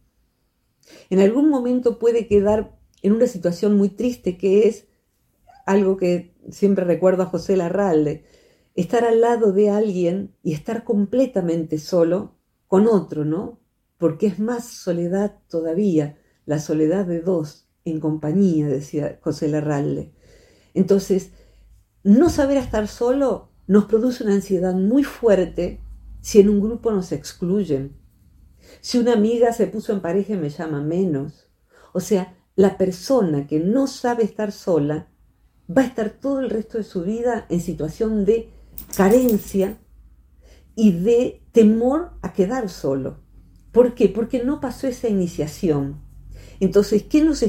En 1.09 1.21
algún 1.21 1.49
momento 1.49 1.99
puede 1.99 2.27
quedar 2.27 2.79
en 3.03 3.13
una 3.13 3.27
situación 3.27 3.77
muy 3.77 3.89
triste 3.89 4.37
que 4.37 4.69
es 4.69 4.87
algo 5.65 5.97
que 5.97 6.35
siempre 6.51 6.85
recuerdo 6.85 7.23
a 7.23 7.27
José 7.27 7.57
Larralde, 7.57 8.25
estar 8.75 9.05
al 9.05 9.21
lado 9.21 9.53
de 9.53 9.71
alguien 9.71 10.35
y 10.43 10.53
estar 10.53 10.85
completamente 10.85 11.79
solo 11.79 12.37
con 12.67 12.87
otro, 12.87 13.25
¿no? 13.25 13.59
Porque 13.97 14.27
es 14.27 14.39
más 14.39 14.67
soledad 14.67 15.39
todavía, 15.49 16.19
la 16.45 16.59
soledad 16.59 17.07
de 17.07 17.21
dos 17.21 17.66
en 17.87 18.01
compañía, 18.01 18.69
decía 18.69 19.19
José 19.23 19.49
Larralde. 19.49 20.13
Entonces, 20.75 21.31
no 22.03 22.29
saber 22.29 22.59
estar 22.59 22.89
solo 22.89 23.51
nos 23.67 23.87
produce 23.87 24.25
una 24.25 24.35
ansiedad 24.35 24.75
muy 24.75 25.03
fuerte 25.03 25.81
si 26.21 26.41
en 26.41 26.49
un 26.49 26.61
grupo 26.61 26.93
nos 26.93 27.13
excluyen. 27.13 27.97
Si 28.81 28.99
una 28.99 29.15
amiga 29.15 29.53
se 29.53 29.67
puso 29.67 29.93
en 29.93 30.01
pareja 30.01 30.35
y 30.35 30.37
me 30.37 30.51
llama 30.51 30.81
menos. 30.83 31.49
O 31.93 32.01
sea, 32.01 32.37
la 32.57 32.79
persona 32.79 33.47
que 33.47 33.61
no 33.61 33.87
sabe 33.87 34.25
estar 34.25 34.53
sola 34.53 35.09
va 35.71 35.83
a 35.83 35.87
estar 35.87 36.11
todo 36.11 36.41
el 36.41 36.51
resto 36.51 36.79
de 36.79 36.85
su 36.85 37.03
vida 37.03 37.47
en 37.49 37.61
situación 37.61 38.25
de 38.25 38.51
carencia 38.97 39.79
y 40.75 40.93
de 40.93 41.43
temor 41.53 42.13
a 42.23 42.33
quedar 42.33 42.69
solo. 42.69 43.19
¿Por 43.73 43.95
qué? 43.95 44.09
Porque 44.09 44.45
no 44.45 44.61
pasó 44.61 44.87
esa 44.87 45.09
iniciación. 45.09 46.01
Entonces, 46.61 47.03
¿qué, 47.03 47.23
nos, 47.23 47.45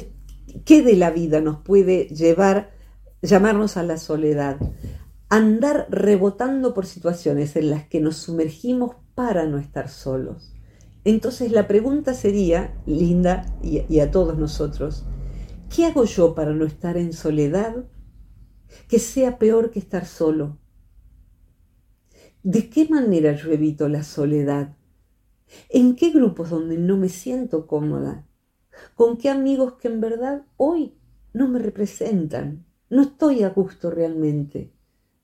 qué 0.66 0.82
de 0.82 0.96
la 0.96 1.12
vida 1.12 1.42
nos 1.42 1.58
puede 1.62 2.08
llevar, 2.08 2.72
llamarnos 3.22 3.78
a 3.78 3.84
la 3.84 3.98
soledad? 3.98 4.58
Andar 5.30 5.88
rebotando 5.90 6.74
por 6.74 6.86
situaciones 6.86 7.56
en 7.56 7.70
las 7.70 7.88
que 7.88 8.00
nos 8.00 8.18
sumergimos 8.18 8.96
para 9.16 9.46
no 9.46 9.58
estar 9.58 9.90
solos. 9.90 10.54
Entonces 11.04 11.52
la 11.52 11.68
pregunta 11.68 12.14
sería, 12.14 12.76
Linda, 12.86 13.46
y, 13.64 13.84
y 13.90 14.00
a 14.00 14.12
todos 14.12 14.38
nosotros, 14.38 15.06
¿qué 15.74 15.86
hago 15.86 16.06
yo 16.06 16.36
para 16.36 16.54
no 16.54 16.66
estar 16.66 16.98
en 16.98 17.14
soledad 17.14 17.86
que 18.88 19.00
sea 19.00 19.38
peor 19.40 19.72
que 19.72 19.80
estar 19.80 20.06
solo? 20.06 20.58
¿De 22.44 22.70
qué 22.70 22.88
manera 22.88 23.34
yo 23.34 23.52
evito 23.52 23.90
la 23.90 24.04
soledad? 24.04 24.78
¿En 25.70 25.96
qué 25.96 26.12
grupos 26.12 26.50
donde 26.50 26.78
no 26.78 26.98
me 26.98 27.10
siento 27.10 27.68
cómoda? 27.68 28.27
¿Con 28.96 29.18
qué 29.18 29.30
amigos 29.30 29.74
que 29.74 29.88
en 29.88 30.02
verdad 30.02 30.44
hoy 30.58 30.96
no 31.34 31.48
me 31.48 31.60
representan? 31.60 32.66
No 32.90 33.02
estoy 33.02 33.44
a 33.44 33.50
gusto 33.50 33.90
realmente. 33.90 34.72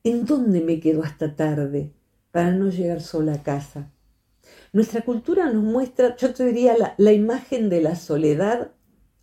¿En 0.02 0.26
dónde 0.26 0.60
me 0.60 0.80
quedo 0.80 1.02
hasta 1.02 1.34
tarde 1.34 1.92
para 2.30 2.52
no 2.52 2.68
llegar 2.68 3.00
sola 3.00 3.34
a 3.34 3.42
casa? 3.42 3.90
Nuestra 4.72 5.02
cultura 5.02 5.50
nos 5.50 5.62
muestra, 5.62 6.16
yo 6.16 6.34
te 6.34 6.44
diría, 6.44 6.74
la, 6.96 7.12
imagen 7.12 7.68
de 7.68 7.80
la 7.80 7.96
soledad. 7.96 8.72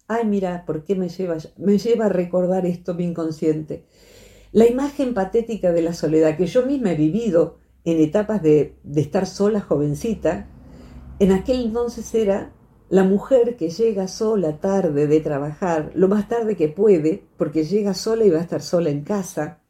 Ay, 0.08 0.26
mira, 0.26 0.66
¿por 0.66 0.84
qué 0.84 0.96
me 0.96 1.10
lleva, 1.10 1.38
me 1.58 1.78
lleva 1.78 2.06
a 2.06 2.10
recordar 2.10 2.66
esto 2.66 2.94
mi 2.94 3.04
inconsciente? 3.04 3.86
La 4.52 4.68
imagen 4.68 5.14
patética 5.14 5.72
de 5.72 5.82
la 5.82 5.94
soledad 5.94 6.36
que 6.36 6.48
yo 6.48 6.66
misma 6.66 6.94
he 6.94 6.96
vivido 6.96 7.58
en 7.84 8.00
etapas 8.00 8.42
de, 8.42 8.76
de 8.84 9.02
estar 9.02 9.26
sola, 9.26 9.62
jovencita, 9.62 10.48
en 11.20 11.32
aquel 11.32 11.62
entonces 11.62 12.14
era 12.16 12.52
la 12.92 13.06
mujer 13.06 13.56
que 13.56 13.70
llega 13.70 14.10
sola 14.10 14.60
tarde 14.60 15.08
de 15.08 15.22
trabajar, 15.22 15.94
lo 15.96 16.10
más 16.10 16.28
tarde 16.28 16.58
que 16.58 16.68
puede, 16.68 17.24
porque 17.38 17.64
llega 17.64 17.94
sola 17.94 18.26
y 18.26 18.30
va 18.30 18.40
a 18.40 18.42
estar 18.42 18.62
sola 18.62 18.90
en 18.90 19.06
casa, 19.06 19.62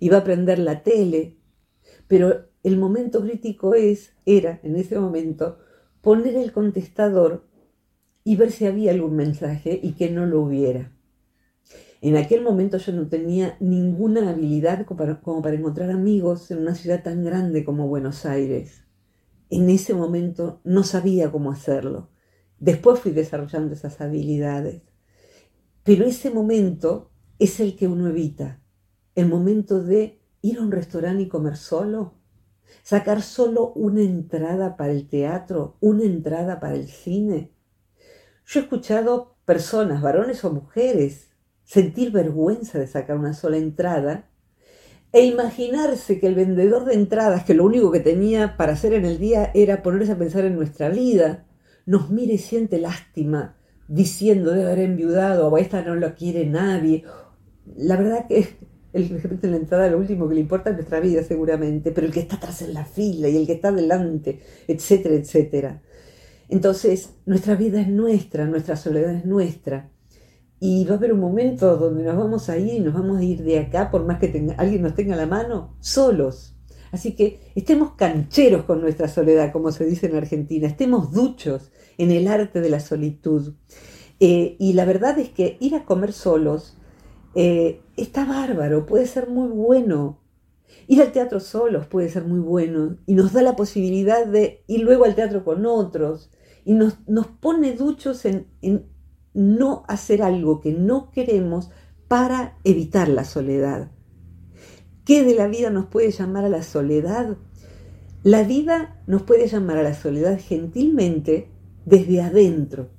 y 0.00 0.08
va 0.08 0.18
a 0.18 0.24
prender 0.24 0.58
la 0.58 0.82
tele, 0.82 1.36
pero 2.06 2.46
el 2.62 2.78
momento 2.78 3.20
crítico 3.20 3.74
es, 3.74 4.14
era 4.24 4.60
en 4.62 4.76
ese 4.76 4.98
momento, 4.98 5.58
poner 6.00 6.36
el 6.36 6.50
contestador 6.50 7.44
y 8.24 8.36
ver 8.36 8.50
si 8.50 8.64
había 8.64 8.92
algún 8.92 9.14
mensaje 9.14 9.78
y 9.82 9.92
que 9.92 10.08
no 10.08 10.24
lo 10.24 10.40
hubiera. 10.40 10.90
En 12.00 12.16
aquel 12.16 12.42
momento 12.42 12.78
yo 12.78 12.94
no 12.94 13.08
tenía 13.08 13.58
ninguna 13.60 14.30
habilidad 14.30 14.86
como 14.86 14.96
para, 14.96 15.20
como 15.20 15.42
para 15.42 15.56
encontrar 15.56 15.90
amigos 15.90 16.50
en 16.50 16.60
una 16.60 16.74
ciudad 16.74 17.02
tan 17.02 17.22
grande 17.24 17.62
como 17.62 17.88
Buenos 17.88 18.24
Aires. 18.24 18.84
En 19.50 19.68
ese 19.68 19.92
momento 19.92 20.62
no 20.64 20.82
sabía 20.82 21.30
cómo 21.30 21.50
hacerlo. 21.50 22.08
Después 22.60 23.00
fui 23.00 23.12
desarrollando 23.12 23.74
esas 23.74 24.00
habilidades. 24.00 24.82
Pero 25.84 26.04
ese 26.04 26.30
momento 26.30 27.10
es 27.38 27.60
el 27.60 27.76
que 27.76 27.86
uno 27.86 28.08
evita. 28.08 28.60
El 29.14 29.26
momento 29.26 29.82
de 29.82 30.20
ir 30.42 30.58
a 30.58 30.62
un 30.62 30.70
restaurante 30.70 31.22
y 31.22 31.28
comer 31.28 31.56
solo. 31.56 32.14
Sacar 32.82 33.22
solo 33.22 33.72
una 33.72 34.02
entrada 34.02 34.76
para 34.76 34.92
el 34.92 35.08
teatro, 35.08 35.76
una 35.80 36.04
entrada 36.04 36.60
para 36.60 36.74
el 36.74 36.88
cine. 36.88 37.52
Yo 38.44 38.60
he 38.60 38.62
escuchado 38.64 39.36
personas, 39.44 40.02
varones 40.02 40.44
o 40.44 40.52
mujeres, 40.52 41.30
sentir 41.64 42.12
vergüenza 42.12 42.78
de 42.78 42.86
sacar 42.86 43.16
una 43.16 43.34
sola 43.34 43.56
entrada 43.56 44.30
e 45.12 45.24
imaginarse 45.24 46.20
que 46.20 46.26
el 46.26 46.34
vendedor 46.34 46.84
de 46.84 46.94
entradas, 46.94 47.44
que 47.44 47.54
lo 47.54 47.64
único 47.64 47.90
que 47.90 48.00
tenía 48.00 48.56
para 48.56 48.72
hacer 48.72 48.92
en 48.92 49.04
el 49.04 49.18
día 49.18 49.50
era 49.54 49.82
ponerse 49.82 50.12
a 50.12 50.18
pensar 50.18 50.44
en 50.44 50.54
nuestra 50.54 50.90
vida, 50.90 51.47
nos 51.88 52.10
mire 52.10 52.34
y 52.34 52.38
siente 52.38 52.78
lástima, 52.78 53.56
diciendo 53.88 54.50
de 54.50 54.62
haber 54.62 54.80
enviudado 54.80 55.48
o 55.48 55.56
esta 55.56 55.80
no 55.80 55.94
lo 55.94 56.14
quiere 56.14 56.44
nadie. 56.44 57.02
La 57.78 57.96
verdad 57.96 58.26
que 58.28 58.58
el 58.92 59.08
que 59.08 59.46
en 59.46 59.50
la 59.52 59.56
entrada 59.56 59.88
lo 59.88 59.96
último 59.96 60.28
que 60.28 60.34
le 60.34 60.42
importa 60.42 60.68
es 60.68 60.76
nuestra 60.76 61.00
vida 61.00 61.22
seguramente, 61.22 61.90
pero 61.90 62.06
el 62.06 62.12
que 62.12 62.20
está 62.20 62.36
atrás 62.36 62.60
en 62.60 62.74
la 62.74 62.84
fila 62.84 63.30
y 63.30 63.38
el 63.38 63.46
que 63.46 63.54
está 63.54 63.72
delante, 63.72 64.38
etcétera, 64.66 65.14
etcétera. 65.14 65.82
Entonces, 66.50 67.14
nuestra 67.24 67.54
vida 67.54 67.80
es 67.80 67.88
nuestra, 67.88 68.44
nuestra 68.44 68.76
soledad 68.76 69.14
es 69.14 69.24
nuestra. 69.24 69.90
Y 70.60 70.84
va 70.84 70.94
a 70.94 70.98
haber 70.98 71.14
un 71.14 71.20
momento 71.20 71.78
donde 71.78 72.04
nos 72.04 72.18
vamos 72.18 72.50
a 72.50 72.58
ir 72.58 72.74
y 72.74 72.80
nos 72.80 72.92
vamos 72.92 73.16
a 73.16 73.22
ir 73.22 73.42
de 73.42 73.60
acá, 73.60 73.90
por 73.90 74.04
más 74.04 74.18
que 74.18 74.54
alguien 74.58 74.82
nos 74.82 74.94
tenga 74.94 75.16
la 75.16 75.26
mano, 75.26 75.74
solos. 75.80 76.54
Así 76.92 77.12
que 77.12 77.52
estemos 77.54 77.92
cancheros 77.92 78.64
con 78.64 78.82
nuestra 78.82 79.08
soledad, 79.08 79.52
como 79.52 79.72
se 79.72 79.86
dice 79.86 80.06
en 80.06 80.16
Argentina, 80.16 80.66
estemos 80.66 81.12
duchos 81.12 81.70
en 81.98 82.10
el 82.10 82.28
arte 82.28 82.60
de 82.60 82.70
la 82.70 82.80
solitud. 82.80 83.54
Eh, 84.20 84.56
y 84.58 84.72
la 84.72 84.84
verdad 84.84 85.18
es 85.18 85.28
que 85.30 85.58
ir 85.60 85.74
a 85.74 85.84
comer 85.84 86.12
solos 86.12 86.76
eh, 87.34 87.82
está 87.96 88.24
bárbaro, 88.24 88.86
puede 88.86 89.06
ser 89.06 89.28
muy 89.28 89.48
bueno. 89.48 90.20
Ir 90.86 91.02
al 91.02 91.12
teatro 91.12 91.40
solos 91.40 91.86
puede 91.86 92.08
ser 92.08 92.24
muy 92.24 92.40
bueno 92.40 92.96
y 93.06 93.14
nos 93.14 93.32
da 93.32 93.42
la 93.42 93.56
posibilidad 93.56 94.26
de 94.26 94.64
ir 94.66 94.80
luego 94.80 95.04
al 95.04 95.14
teatro 95.14 95.44
con 95.44 95.66
otros 95.66 96.30
y 96.64 96.72
nos, 96.74 96.98
nos 97.06 97.26
pone 97.26 97.72
duchos 97.74 98.24
en, 98.24 98.46
en 98.62 98.86
no 99.34 99.84
hacer 99.88 100.22
algo 100.22 100.60
que 100.60 100.72
no 100.72 101.10
queremos 101.10 101.70
para 102.08 102.58
evitar 102.64 103.08
la 103.08 103.24
soledad. 103.24 103.90
¿Qué 105.04 105.22
de 105.24 105.34
la 105.34 105.46
vida 105.46 105.70
nos 105.70 105.86
puede 105.86 106.10
llamar 106.10 106.44
a 106.44 106.50
la 106.50 106.62
soledad? 106.62 107.36
La 108.22 108.42
vida 108.42 109.00
nos 109.06 109.22
puede 109.22 109.46
llamar 109.46 109.78
a 109.78 109.82
la 109.82 109.94
soledad 109.94 110.38
gentilmente 110.38 111.50
desde 111.88 112.20
adentro. 112.20 112.90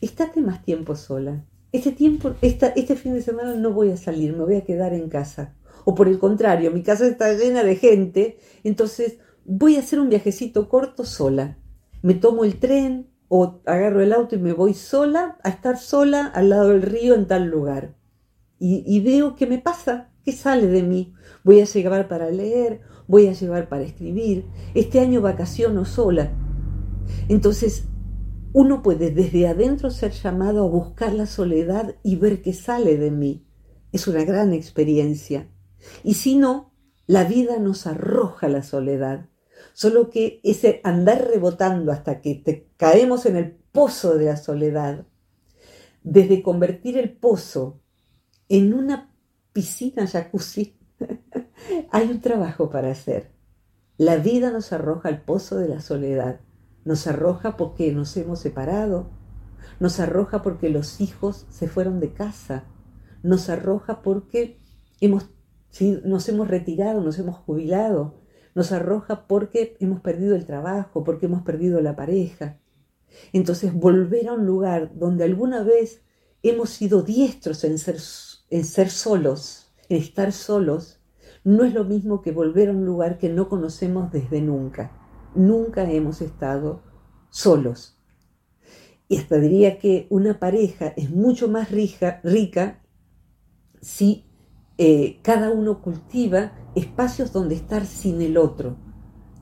Estate 0.00 0.42
más 0.42 0.62
tiempo 0.62 0.96
sola. 0.96 1.44
Este, 1.72 1.92
tiempo, 1.92 2.34
este 2.42 2.96
fin 2.96 3.14
de 3.14 3.22
semana 3.22 3.54
no 3.54 3.72
voy 3.72 3.90
a 3.90 3.96
salir, 3.96 4.36
me 4.36 4.44
voy 4.44 4.56
a 4.56 4.64
quedar 4.64 4.92
en 4.92 5.08
casa. 5.08 5.56
O 5.86 5.94
por 5.94 6.08
el 6.08 6.18
contrario, 6.18 6.70
mi 6.70 6.82
casa 6.82 7.06
está 7.06 7.32
llena 7.32 7.64
de 7.64 7.76
gente, 7.76 8.38
entonces 8.64 9.18
voy 9.46 9.76
a 9.76 9.80
hacer 9.80 9.98
un 9.98 10.10
viajecito 10.10 10.68
corto 10.68 11.06
sola. 11.06 11.58
Me 12.02 12.14
tomo 12.14 12.44
el 12.44 12.58
tren, 12.58 13.08
o 13.28 13.62
agarro 13.64 14.02
el 14.02 14.12
auto 14.12 14.34
y 14.34 14.38
me 14.38 14.52
voy 14.52 14.74
sola 14.74 15.38
a 15.42 15.48
estar 15.48 15.78
sola 15.78 16.26
al 16.26 16.50
lado 16.50 16.68
del 16.68 16.82
río 16.82 17.14
en 17.14 17.26
tal 17.26 17.46
lugar. 17.46 17.94
Y, 18.58 19.00
veo 19.00 19.34
qué 19.34 19.46
me 19.46 19.58
pasa, 19.58 20.10
qué 20.22 20.30
sale 20.30 20.68
de 20.68 20.84
mí. 20.84 21.14
Voy 21.42 21.60
a 21.60 21.64
llevar 21.64 22.06
para 22.06 22.30
leer, 22.30 22.82
voy 23.08 23.26
a 23.26 23.32
llevar 23.32 23.68
para 23.70 23.82
escribir. 23.82 24.44
Este 24.74 25.00
año 25.00 25.22
vacaciono 25.22 25.84
sola. 25.84 26.30
Entonces, 27.28 27.88
uno 28.52 28.82
puede 28.82 29.10
desde 29.10 29.46
adentro 29.48 29.90
ser 29.90 30.12
llamado 30.12 30.64
a 30.64 30.68
buscar 30.68 31.14
la 31.14 31.26
soledad 31.26 31.96
y 32.02 32.16
ver 32.16 32.42
qué 32.42 32.52
sale 32.52 32.98
de 32.98 33.10
mí. 33.10 33.46
Es 33.92 34.06
una 34.06 34.24
gran 34.24 34.52
experiencia. 34.52 35.48
Y 36.04 36.14
si 36.14 36.36
no, 36.36 36.72
la 37.06 37.24
vida 37.24 37.58
nos 37.58 37.86
arroja 37.86 38.48
la 38.48 38.62
soledad. 38.62 39.28
Solo 39.72 40.10
que 40.10 40.40
ese 40.42 40.80
andar 40.84 41.28
rebotando 41.28 41.92
hasta 41.92 42.20
que 42.20 42.34
te 42.34 42.68
caemos 42.76 43.26
en 43.26 43.36
el 43.36 43.52
pozo 43.52 44.16
de 44.16 44.26
la 44.26 44.36
soledad, 44.36 45.06
desde 46.02 46.42
convertir 46.42 46.98
el 46.98 47.12
pozo 47.12 47.80
en 48.48 48.74
una 48.74 49.14
piscina 49.52 50.06
jacuzzi, 50.06 50.76
hay 51.90 52.10
un 52.10 52.20
trabajo 52.20 52.68
para 52.68 52.90
hacer. 52.90 53.30
La 53.96 54.16
vida 54.16 54.50
nos 54.50 54.72
arroja 54.72 55.08
al 55.08 55.22
pozo 55.22 55.56
de 55.56 55.68
la 55.68 55.80
soledad. 55.80 56.40
Nos 56.84 57.06
arroja 57.06 57.56
porque 57.56 57.92
nos 57.92 58.16
hemos 58.16 58.40
separado. 58.40 59.10
Nos 59.80 60.00
arroja 60.00 60.42
porque 60.42 60.68
los 60.68 61.00
hijos 61.00 61.46
se 61.50 61.68
fueron 61.68 62.00
de 62.00 62.12
casa. 62.12 62.64
Nos 63.22 63.48
arroja 63.48 64.02
porque 64.02 64.60
hemos, 65.00 65.30
nos 66.04 66.28
hemos 66.28 66.48
retirado, 66.48 67.02
nos 67.02 67.18
hemos 67.18 67.36
jubilado 67.36 68.22
nos 68.54 68.72
arroja 68.72 69.26
porque 69.26 69.76
hemos 69.80 70.00
perdido 70.00 70.34
el 70.34 70.46
trabajo, 70.46 71.04
porque 71.04 71.26
hemos 71.26 71.42
perdido 71.42 71.80
la 71.80 71.96
pareja. 71.96 72.58
Entonces, 73.32 73.72
volver 73.72 74.28
a 74.28 74.34
un 74.34 74.46
lugar 74.46 74.92
donde 74.94 75.24
alguna 75.24 75.62
vez 75.62 76.02
hemos 76.42 76.70
sido 76.70 77.02
diestros 77.02 77.64
en 77.64 77.78
ser, 77.78 77.96
en 78.50 78.64
ser 78.64 78.90
solos, 78.90 79.72
en 79.88 79.98
estar 79.98 80.32
solos, 80.32 81.00
no 81.44 81.64
es 81.64 81.74
lo 81.74 81.84
mismo 81.84 82.22
que 82.22 82.32
volver 82.32 82.68
a 82.68 82.72
un 82.72 82.84
lugar 82.84 83.18
que 83.18 83.28
no 83.28 83.48
conocemos 83.48 84.12
desde 84.12 84.40
nunca. 84.40 84.92
Nunca 85.34 85.90
hemos 85.90 86.20
estado 86.20 86.82
solos. 87.30 87.98
Y 89.08 89.18
hasta 89.18 89.38
diría 89.38 89.78
que 89.78 90.06
una 90.10 90.38
pareja 90.38 90.88
es 90.96 91.10
mucho 91.10 91.48
más 91.48 91.70
rica, 91.70 92.82
si 93.80 94.26
eh, 94.78 95.20
cada 95.22 95.50
uno 95.50 95.82
cultiva 95.82 96.52
espacios 96.74 97.32
donde 97.32 97.54
estar 97.54 97.84
sin 97.84 98.22
el 98.22 98.38
otro, 98.38 98.76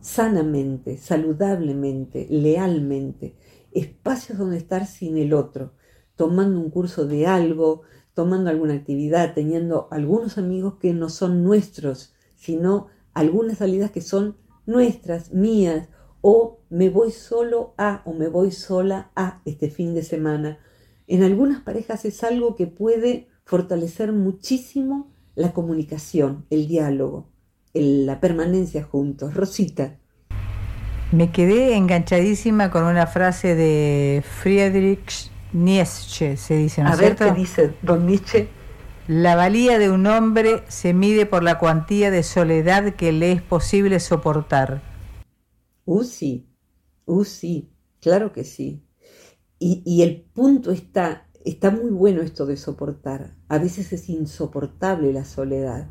sanamente, 0.00 0.96
saludablemente, 0.96 2.26
lealmente, 2.30 3.36
espacios 3.72 4.38
donde 4.38 4.56
estar 4.56 4.86
sin 4.86 5.16
el 5.18 5.32
otro, 5.32 5.74
tomando 6.16 6.60
un 6.60 6.70
curso 6.70 7.06
de 7.06 7.26
algo, 7.26 7.82
tomando 8.14 8.50
alguna 8.50 8.74
actividad, 8.74 9.34
teniendo 9.34 9.88
algunos 9.90 10.36
amigos 10.38 10.74
que 10.80 10.92
no 10.92 11.08
son 11.08 11.44
nuestros, 11.44 12.12
sino 12.34 12.88
algunas 13.14 13.58
salidas 13.58 13.90
que 13.90 14.00
son 14.00 14.36
nuestras, 14.70 15.32
mías, 15.32 15.88
o 16.20 16.60
me 16.70 16.88
voy 16.88 17.10
solo 17.10 17.74
a 17.76 18.02
o 18.04 18.12
me 18.12 18.28
voy 18.28 18.50
sola 18.52 19.10
a 19.16 19.42
este 19.44 19.68
fin 19.68 19.94
de 19.94 20.02
semana. 20.02 20.58
En 21.06 21.22
algunas 21.22 21.62
parejas 21.62 22.04
es 22.04 22.22
algo 22.22 22.56
que 22.56 22.66
puede 22.66 23.28
fortalecer 23.44 24.12
muchísimo 24.12 25.12
la 25.34 25.52
comunicación, 25.52 26.46
el 26.50 26.68
diálogo, 26.68 27.28
la 27.74 28.20
permanencia 28.20 28.84
juntos. 28.84 29.34
Rosita. 29.34 29.98
Me 31.12 31.32
quedé 31.32 31.74
enganchadísima 31.74 32.70
con 32.70 32.84
una 32.84 33.06
frase 33.06 33.56
de 33.56 34.22
Friedrich 34.24 35.30
Nietzsche, 35.52 36.36
se 36.36 36.56
dice, 36.56 36.84
¿no 36.84 36.90
A 36.90 36.96
ver 36.96 37.16
qué 37.16 37.32
dice 37.32 37.74
don 37.82 38.06
Nietzsche. 38.06 38.48
La 39.08 39.34
valía 39.34 39.78
de 39.78 39.90
un 39.90 40.06
hombre 40.06 40.62
se 40.68 40.94
mide 40.94 41.26
por 41.26 41.42
la 41.42 41.58
cuantía 41.58 42.10
de 42.10 42.22
soledad 42.22 42.94
que 42.94 43.12
le 43.12 43.32
es 43.32 43.42
posible 43.42 43.98
soportar. 44.00 44.82
Uh, 45.84 46.04
sí, 46.04 46.48
uh, 47.06 47.24
sí, 47.24 47.72
claro 48.00 48.32
que 48.32 48.44
sí. 48.44 48.84
Y, 49.58 49.82
y 49.84 50.02
el 50.02 50.22
punto 50.22 50.70
está, 50.70 51.28
está 51.44 51.70
muy 51.70 51.90
bueno 51.90 52.22
esto 52.22 52.46
de 52.46 52.56
soportar. 52.56 53.36
A 53.48 53.58
veces 53.58 53.92
es 53.92 54.08
insoportable 54.08 55.12
la 55.12 55.24
soledad. 55.24 55.88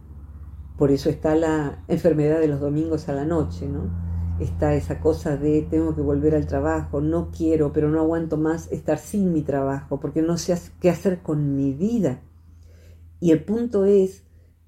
Por 0.77 0.91
eso 0.91 1.09
está 1.09 1.35
la 1.35 1.83
enfermedad 1.87 2.39
de 2.39 2.47
los 2.47 2.61
domingos 2.61 3.09
a 3.09 3.13
la 3.13 3.25
noche, 3.25 3.67
¿no? 3.67 4.09
está 4.39 4.73
esa 4.73 4.99
cosa 4.99 5.37
de 5.37 5.67
tengo 5.69 5.95
que 5.95 6.01
volver 6.01 6.35
al 6.35 6.47
trabajo, 6.47 7.01
no 7.01 7.29
quiero, 7.31 7.73
pero 7.73 7.89
no 7.89 7.99
aguanto 7.99 8.37
más 8.37 8.71
estar 8.71 8.97
sin 8.97 9.33
mi 9.33 9.41
trabajo, 9.41 9.99
porque 9.99 10.21
no 10.21 10.37
sé 10.37 10.57
qué 10.79 10.89
hacer 10.89 11.21
con 11.21 11.55
mi 11.55 11.73
vida. 11.73 12.21
Y 13.19 13.31
el 13.31 13.43
punto 13.43 13.85
es, 13.85 14.23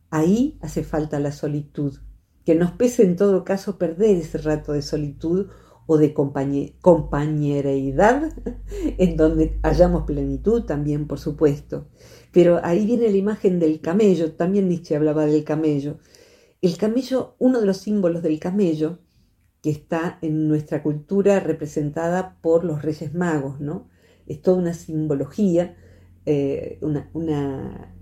ahí 0.10 0.58
hace 0.62 0.84
falta 0.84 1.20
la 1.20 1.32
solitud, 1.32 1.98
que 2.46 2.56
nos 2.56 2.72
pese 2.72 3.04
en 3.04 3.16
todo 3.16 3.44
caso 3.44 3.78
perder 3.78 4.18
ese 4.18 4.40
rato 4.40 4.74
de 4.74 4.82
solitud 4.82 5.48
o 5.86 5.98
de 5.98 6.14
compañereidad, 6.14 8.34
en 8.98 9.18
donde 9.18 9.60
hayamos 9.64 10.04
plenitud 10.04 10.64
también, 10.64 11.08
por 11.08 11.20
supuesto. 11.20 11.88
Pero 12.32 12.60
ahí 12.64 12.86
viene 12.86 13.10
la 13.10 13.18
imagen 13.18 13.60
del 13.60 13.82
camello, 13.82 14.34
también 14.34 14.70
Nietzsche 14.70 14.96
hablaba 14.96 15.26
del 15.26 15.44
camello. 15.44 15.98
El 16.62 16.78
camello, 16.78 17.36
uno 17.40 17.60
de 17.60 17.66
los 17.66 17.78
símbolos 17.78 18.22
del 18.22 18.40
camello, 18.40 19.00
que 19.62 19.70
está 19.70 20.18
en 20.22 20.48
nuestra 20.48 20.82
cultura 20.82 21.40
representada 21.40 22.38
por 22.42 22.64
los 22.64 22.82
Reyes 22.82 23.14
Magos, 23.14 23.60
¿no? 23.60 23.90
Es 24.28 24.42
toda 24.42 24.58
una 24.58 24.74
simbología, 24.74 25.76
eh, 26.26 26.80
una, 26.82 27.94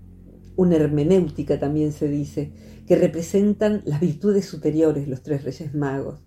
hermenéutica 0.72 1.58
también 1.58 1.92
se 1.92 2.08
dice, 2.08 2.52
que 2.86 2.96
representan 2.96 3.82
las 3.84 4.00
virtudes 4.00 4.46
superiores, 4.46 5.08
los 5.08 5.22
tres 5.22 5.44
Reyes 5.44 5.74
Magos. 5.74 6.20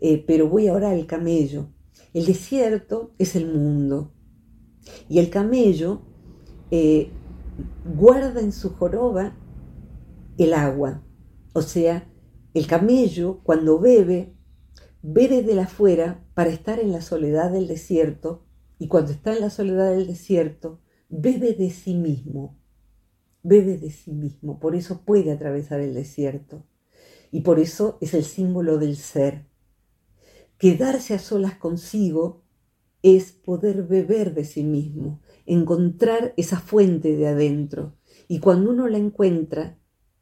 Eh, 0.00 0.24
pero 0.26 0.48
voy 0.48 0.68
ahora 0.68 0.90
al 0.90 1.06
camello. 1.06 1.68
El 2.14 2.26
desierto 2.26 3.14
es 3.18 3.36
el 3.36 3.52
mundo 3.52 4.12
y 5.08 5.18
el 5.18 5.28
camello 5.28 6.02
eh, 6.70 7.10
guarda 7.96 8.40
en 8.40 8.52
su 8.52 8.70
joroba 8.70 9.36
el 10.38 10.54
agua. 10.54 11.02
O 11.52 11.62
sea, 11.62 12.08
el 12.54 12.66
camello 12.66 13.40
cuando 13.42 13.78
bebe 13.78 14.38
bebe 15.02 15.42
de 15.42 15.54
la 15.54 15.64
afuera 15.64 16.24
para 16.34 16.50
estar 16.50 16.80
en 16.80 16.92
la 16.92 17.00
soledad 17.00 17.52
del 17.52 17.68
desierto 17.68 18.44
y 18.78 18.88
cuando 18.88 19.12
está 19.12 19.32
en 19.32 19.40
la 19.40 19.50
soledad 19.50 19.90
del 19.90 20.06
desierto, 20.06 20.80
bebe 21.08 21.52
de 21.52 21.70
sí 21.70 21.94
mismo, 21.94 22.57
bebe 23.42 23.78
de 23.78 23.90
sí 23.90 24.12
mismo, 24.12 24.58
por 24.60 24.74
eso 24.74 25.02
puede 25.04 25.32
atravesar 25.32 25.80
el 25.80 25.94
desierto 25.94 26.66
y 27.30 27.40
por 27.40 27.58
eso 27.58 27.98
es 28.00 28.14
el 28.14 28.24
símbolo 28.24 28.78
del 28.78 28.96
ser. 28.96 29.46
Quedarse 30.58 31.14
a 31.14 31.18
solas 31.18 31.54
consigo 31.54 32.42
es 33.02 33.32
poder 33.32 33.84
beber 33.84 34.34
de 34.34 34.44
sí 34.44 34.64
mismo, 34.64 35.20
encontrar 35.46 36.34
esa 36.36 36.58
fuente 36.58 37.16
de 37.16 37.28
adentro 37.28 37.96
y 38.26 38.40
cuando 38.40 38.70
uno 38.70 38.88
la 38.88 38.98
encuentra, 38.98 39.78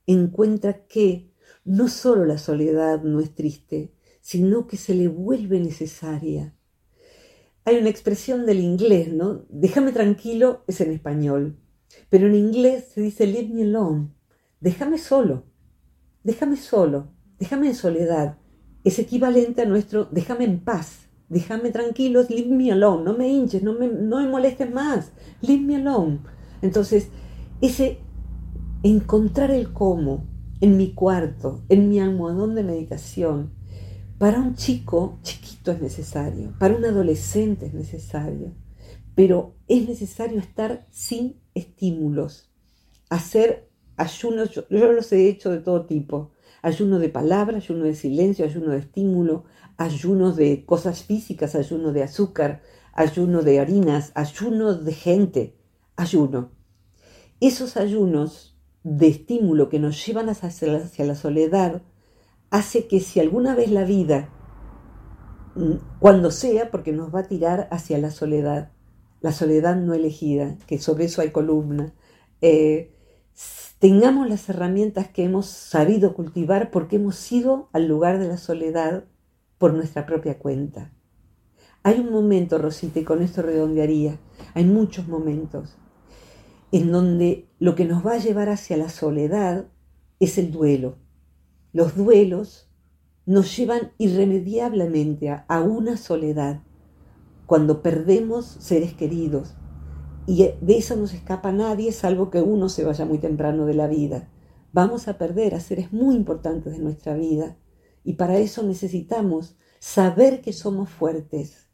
encuentra 0.06 0.86
que 0.86 1.32
no 1.64 1.88
solo 1.88 2.24
la 2.24 2.38
soledad 2.38 3.02
no 3.02 3.20
es 3.20 3.34
triste, 3.34 3.92
sino 4.20 4.66
que 4.66 4.76
se 4.76 4.94
le 4.94 5.08
vuelve 5.08 5.58
necesaria. 5.60 6.54
Hay 7.64 7.76
una 7.78 7.88
expresión 7.88 8.46
del 8.46 8.60
inglés, 8.60 9.12
¿no? 9.12 9.44
Déjame 9.48 9.92
tranquilo 9.92 10.62
es 10.68 10.80
en 10.80 10.92
español, 10.92 11.58
pero 12.08 12.26
en 12.26 12.34
inglés 12.34 12.92
se 12.94 13.00
dice 13.00 13.26
leave 13.26 13.52
me 13.52 13.62
alone, 13.62 14.08
déjame 14.60 14.98
solo, 14.98 15.44
déjame 16.24 16.56
solo, 16.56 17.08
déjame 17.38 17.68
en 17.68 17.74
soledad. 17.74 18.38
Es 18.84 18.98
equivalente 18.98 19.62
a 19.62 19.66
nuestro 19.66 20.04
déjame 20.04 20.44
en 20.44 20.60
paz, 20.60 21.08
déjame 21.28 21.70
tranquilo, 21.70 22.24
leave 22.28 22.54
me 22.54 22.70
alone, 22.70 23.04
no 23.04 23.16
me 23.16 23.28
hinches, 23.28 23.62
no 23.62 23.72
me, 23.72 23.88
no 23.88 24.20
me 24.20 24.28
molestes 24.28 24.72
más, 24.72 25.12
leave 25.40 25.62
me 25.62 25.76
alone. 25.76 26.20
Entonces, 26.62 27.08
ese 27.60 27.98
encontrar 28.82 29.50
el 29.50 29.72
cómo 29.72 30.24
en 30.60 30.76
mi 30.76 30.92
cuarto, 30.92 31.64
en 31.68 31.88
mi 31.88 32.00
almohadón 32.00 32.54
de 32.54 32.62
meditación, 32.62 33.52
para 34.18 34.40
un 34.40 34.54
chico 34.54 35.18
chiquito 35.22 35.72
es 35.72 35.82
necesario, 35.82 36.54
para 36.58 36.74
un 36.74 36.84
adolescente 36.84 37.66
es 37.66 37.74
necesario, 37.74 38.54
pero 39.16 39.56
es 39.66 39.88
necesario 39.88 40.38
estar 40.38 40.86
sin 40.90 41.40
estímulos, 41.54 42.52
hacer 43.08 43.70
ayunos, 43.96 44.50
yo, 44.50 44.64
los 44.68 45.10
he 45.10 45.28
hecho 45.28 45.50
de 45.50 45.60
todo 45.60 45.86
tipo, 45.86 46.32
ayuno 46.60 46.98
de 46.98 47.08
palabra, 47.08 47.56
ayuno 47.56 47.84
de 47.86 47.94
silencio, 47.94 48.44
ayuno 48.44 48.72
de 48.72 48.78
estímulo, 48.78 49.44
ayunos 49.78 50.36
de 50.36 50.66
cosas 50.66 51.02
físicas, 51.02 51.54
ayuno 51.54 51.92
de 51.92 52.02
azúcar, 52.02 52.60
ayuno 52.92 53.42
de 53.42 53.58
harinas, 53.58 54.12
ayuno 54.14 54.74
de 54.74 54.92
gente, 54.92 55.56
ayuno. 55.96 56.52
Esos 57.40 57.78
ayunos 57.78 58.58
de 58.84 59.08
estímulo 59.08 59.70
que 59.70 59.80
nos 59.80 60.06
llevan 60.06 60.28
hacia 60.28 61.04
la 61.04 61.14
soledad 61.14 61.82
hace 62.50 62.86
que 62.86 63.00
si 63.00 63.18
alguna 63.18 63.54
vez 63.54 63.70
la 63.70 63.84
vida, 63.84 64.28
mm, 65.54 66.00
cuando 66.00 66.30
sea, 66.30 66.70
porque 66.70 66.92
nos 66.92 67.14
va 67.14 67.20
a 67.20 67.28
tirar 67.28 67.66
hacia 67.70 67.96
la 67.96 68.10
soledad, 68.10 68.75
la 69.26 69.32
soledad 69.32 69.76
no 69.76 69.94
elegida, 69.94 70.56
que 70.66 70.78
sobre 70.78 71.04
eso 71.04 71.20
hay 71.20 71.30
columna, 71.30 71.92
eh, 72.40 72.94
tengamos 73.78 74.28
las 74.28 74.48
herramientas 74.48 75.08
que 75.08 75.24
hemos 75.24 75.46
sabido 75.46 76.14
cultivar 76.14 76.70
porque 76.70 76.96
hemos 76.96 77.30
ido 77.32 77.68
al 77.72 77.86
lugar 77.86 78.18
de 78.18 78.28
la 78.28 78.38
soledad 78.38 79.04
por 79.58 79.74
nuestra 79.74 80.06
propia 80.06 80.38
cuenta. 80.38 80.92
Hay 81.82 82.00
un 82.00 82.10
momento, 82.10 82.58
Rosita, 82.58 83.00
y 83.00 83.04
con 83.04 83.22
esto 83.22 83.42
redondearía, 83.42 84.18
hay 84.54 84.64
muchos 84.64 85.08
momentos, 85.08 85.76
en 86.72 86.90
donde 86.90 87.48
lo 87.58 87.74
que 87.74 87.84
nos 87.84 88.06
va 88.06 88.14
a 88.14 88.18
llevar 88.18 88.48
hacia 88.48 88.76
la 88.76 88.88
soledad 88.88 89.66
es 90.18 90.38
el 90.38 90.50
duelo 90.50 90.96
los 91.76 91.94
duelos 91.94 92.70
nos 93.26 93.54
llevan 93.54 93.92
irremediablemente 93.98 95.28
a, 95.28 95.60
una 95.60 95.98
soledad 95.98 96.62
cuando 97.46 97.82
perdemos 97.82 98.44
seres 98.44 98.94
queridos. 98.94 99.54
Y 100.26 100.50
de 100.60 100.76
eso 100.76 100.96
no 100.96 101.06
se 101.06 101.16
escapa 101.16 101.52
nadie, 101.52 101.92
salvo 101.92 102.30
que 102.30 102.42
uno 102.42 102.68
se 102.68 102.84
vaya 102.84 103.04
muy 103.04 103.18
temprano 103.18 103.64
de 103.66 103.74
la 103.74 103.86
vida. 103.86 104.28
Vamos 104.72 105.08
a 105.08 105.18
perder 105.18 105.54
a 105.54 105.60
seres 105.60 105.92
muy 105.92 106.16
importantes 106.16 106.72
de 106.72 106.80
nuestra 106.80 107.14
vida. 107.14 107.56
Y 108.02 108.14
para 108.14 108.38
eso 108.38 108.62
necesitamos 108.62 109.56
saber 109.78 110.40
que 110.40 110.52
somos 110.52 110.90
fuertes. 110.90 111.68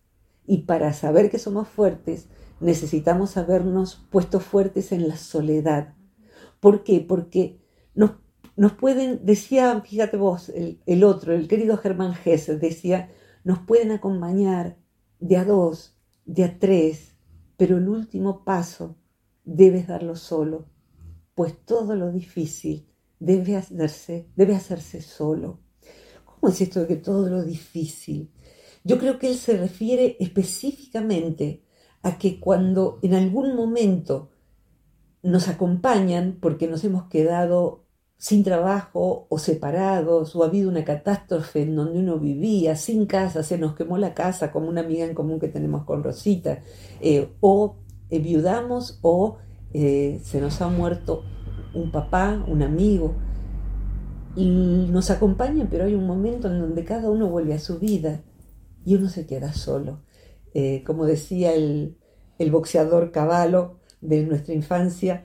Y 0.47 0.59
para 0.59 0.93
saber 0.93 1.31
que 1.31 1.39
somos 1.39 1.69
fuertes, 1.69 2.29
necesitamos 2.61 3.37
habernos 3.37 4.07
puesto 4.11 4.41
fuertes 4.41 4.93
en 4.93 5.09
la 5.09 5.17
soledad. 5.17 5.95
¿Por 6.61 6.85
qué? 6.85 7.01
Porque 7.01 7.61
nos 7.95 8.13
nos 8.57 8.73
pueden, 8.73 9.25
decía, 9.25 9.81
fíjate 9.81 10.17
vos, 10.17 10.51
el, 10.51 11.05
otro, 11.05 11.33
el 11.33 11.49
querido 11.49 11.77
Germán 11.79 12.15
Hesse, 12.25 12.59
decía, 12.59 13.11
nos 13.45 13.61
pueden 13.61 13.91
acompañar 13.91 14.77
de 15.23 15.37
a 15.37 15.45
dos, 15.45 15.97
de 16.25 16.43
a 16.43 16.59
tres, 16.59 17.15
pero 17.57 17.79
el 17.79 17.89
último 17.89 18.45
paso 18.45 18.97
debes 19.45 19.87
darlo 19.87 20.17
solo, 20.17 20.67
pues 21.37 21.65
todo 21.65 21.95
lo 21.95 22.11
difícil 22.11 22.89
debe 23.21 23.57
hacerse, 23.57 24.29
debe 24.35 24.57
hacerse 24.57 25.01
solo. 25.01 25.61
¿Cómo 26.25 26.53
es 26.53 26.61
esto 26.61 26.81
de 26.81 26.89
que 26.89 26.97
todo 26.97 27.29
lo 27.29 27.45
difícil? 27.45 28.33
Yo 28.83 28.99
creo 28.99 29.21
que 29.21 29.29
él 29.29 29.37
se 29.37 29.57
refiere 29.57 30.17
específicamente 30.19 31.63
a 32.03 32.19
que 32.19 32.41
cuando 32.41 32.99
en 33.03 33.15
algún 33.15 33.55
momento 33.55 34.31
nos 35.23 35.47
acompañan 35.47 36.39
porque 36.41 36.67
nos 36.67 36.83
hemos 36.83 37.05
quedado 37.05 37.82
sin 38.23 38.45
trabajo 38.45 39.27
o 39.29 39.37
separados, 39.37 40.37
o 40.37 40.45
ha 40.45 40.47
habido 40.47 40.71
una 40.71 40.85
catástrofe 40.85 41.63
en 41.63 41.75
donde 41.75 41.99
uno 41.99 42.21
vivía, 42.21 42.77
sin 42.77 43.07
casa, 43.07 43.43
se 43.43 43.59
nos 43.59 43.75
quemó 43.75 43.99
la 43.99 44.15
casa, 44.15 44.53
como 44.53 44.69
una 44.69 44.83
amiga 44.83 45.05
en 45.05 45.13
común 45.13 45.41
que 45.41 45.49
tenemos 45.49 45.83
con 45.83 46.05
Rosita, 46.05 46.63
eh, 47.01 47.33
o 47.41 47.79
eh, 48.11 48.21
viudamos 48.21 49.01
o 49.03 49.39
eh, 49.75 50.21
se 50.23 50.41
nos 50.41 50.63
ha 50.63 50.69
muerto 50.69 51.25
un 51.75 51.91
papá, 51.91 52.45
un 52.47 52.63
amigo, 52.63 53.17
y 54.37 54.87
nos 54.89 55.11
acompañan, 55.11 55.67
pero 55.69 55.87
hay 55.87 55.97
un 55.97 56.07
momento 56.07 56.47
en 56.47 56.61
donde 56.61 56.85
cada 56.85 57.11
uno 57.11 57.29
vuelve 57.29 57.55
a 57.55 57.59
su 57.59 57.81
vida. 57.81 58.23
y 58.85 58.95
uno 58.95 59.09
se 59.09 59.27
queda 59.27 59.53
solo. 59.53 59.99
Como 60.87 61.07
decía 61.07 61.55
el, 61.55 61.97
boxeador 62.53 63.11
Caballo 63.11 63.79
de 64.01 64.25
nuestra 64.25 64.55
infancia, 64.55 65.25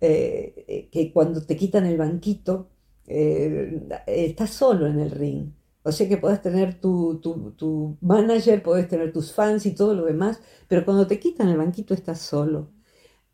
eh, 0.00 0.88
que 0.90 1.12
cuando 1.12 1.44
te 1.44 1.56
quitan 1.56 1.86
el 1.86 1.98
banquito, 1.98 2.70
estás 3.06 4.50
solo 4.50 4.86
en 4.86 4.98
el 5.00 5.10
ring. 5.10 5.52
O 5.86 5.92
sea 5.92 6.08
que 6.08 6.16
puedes 6.16 6.42
tener 6.42 6.80
tu, 6.80 7.20
tu, 7.20 7.96
manager, 8.00 8.60
puedes 8.60 8.88
tener 8.88 9.12
tus 9.12 9.32
fans 9.32 9.66
y 9.66 9.70
todo 9.72 9.94
lo 9.94 10.04
demás, 10.04 10.40
pero 10.66 10.84
cuando 10.84 11.06
te 11.06 11.20
quitan 11.20 11.48
el 11.48 11.58
banquito 11.58 11.94
estás 11.94 12.18
solo. 12.18 12.72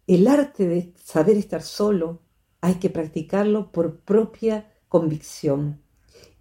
El 0.06 0.28
arte 0.28 0.68
de 0.68 0.92
saber 1.02 1.38
estar 1.38 1.62
solo 1.62 2.20
hay 2.60 2.74
que 2.74 2.90
practicarlo 2.90 3.72
por 3.72 4.00
propia 4.00 4.70
convicción. 4.88 5.80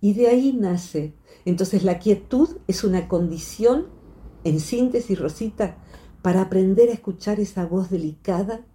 Y 0.01 0.13
de 0.13 0.27
ahí 0.27 0.51
nace. 0.51 1.15
Entonces 1.45 1.85
la 1.85 1.97
quietud 1.97 2.57
es 2.67 2.83
una 2.83 3.07
condición, 3.07 3.87
en 4.43 4.59
síntesis, 4.59 5.17
Rosita, 5.17 5.77
para 6.21 6.41
aprender 6.41 6.89
a 6.89 6.93
escuchar 6.93 7.39
esa 7.39 7.65
voz 7.65 7.89
delicada 7.89 8.65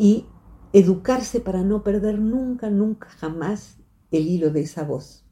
y 0.00 0.26
educarse 0.72 1.38
para 1.38 1.62
no 1.62 1.84
perder 1.84 2.18
nunca, 2.18 2.70
nunca, 2.70 3.08
jamás 3.08 3.78
el 4.10 4.26
hilo 4.26 4.50
de 4.50 4.62
esa 4.62 4.82
voz 4.82 5.24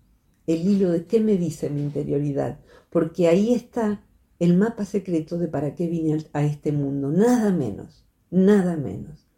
el 0.49 0.67
hilo 0.67 0.91
de 0.91 1.05
qué 1.05 1.21
me 1.21 1.37
dice 1.37 1.69
mi 1.69 1.83
interioridad, 1.83 2.59
porque 2.89 3.29
ahí 3.29 3.53
está 3.53 4.01
el 4.39 4.57
mapa 4.57 4.87
secreto 4.87 5.37
de 5.37 5.47
para 5.47 5.75
qué 5.75 5.87
vine 5.87 6.25
a 6.33 6.43
este 6.43 6.73
mundo, 6.73 7.11
nada 7.11 7.53
menos, 7.53 8.07
nada 8.31 8.77
menos. 8.77 9.29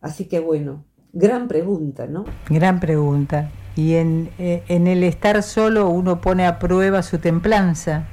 Así 0.00 0.24
que 0.24 0.40
bueno, 0.40 0.84
gran 1.12 1.46
pregunta, 1.46 2.08
¿no? 2.08 2.24
Gran 2.50 2.80
pregunta. 2.80 3.52
Y 3.76 3.94
en, 3.94 4.30
eh, 4.38 4.64
en 4.66 4.88
el 4.88 5.04
estar 5.04 5.40
solo 5.44 5.88
uno 5.88 6.20
pone 6.20 6.44
a 6.44 6.58
prueba 6.58 7.04
su 7.04 7.18
templanza. 7.18 8.08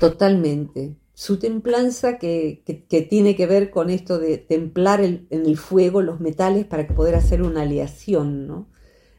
Totalmente. 0.00 0.96
Su 1.14 1.38
templanza 1.38 2.18
que, 2.18 2.62
que, 2.64 3.02
tiene 3.02 3.36
que 3.36 3.46
ver 3.46 3.70
con 3.70 3.90
esto 3.90 4.18
de 4.18 4.38
templar 4.38 5.02
en 5.02 5.26
el 5.30 5.56
fuego 5.56 6.02
los 6.02 6.20
metales 6.20 6.64
para 6.64 6.86
poder 6.86 7.14
hacer 7.14 7.42
una 7.42 7.62
aleación, 7.62 8.46
¿no? 8.46 8.68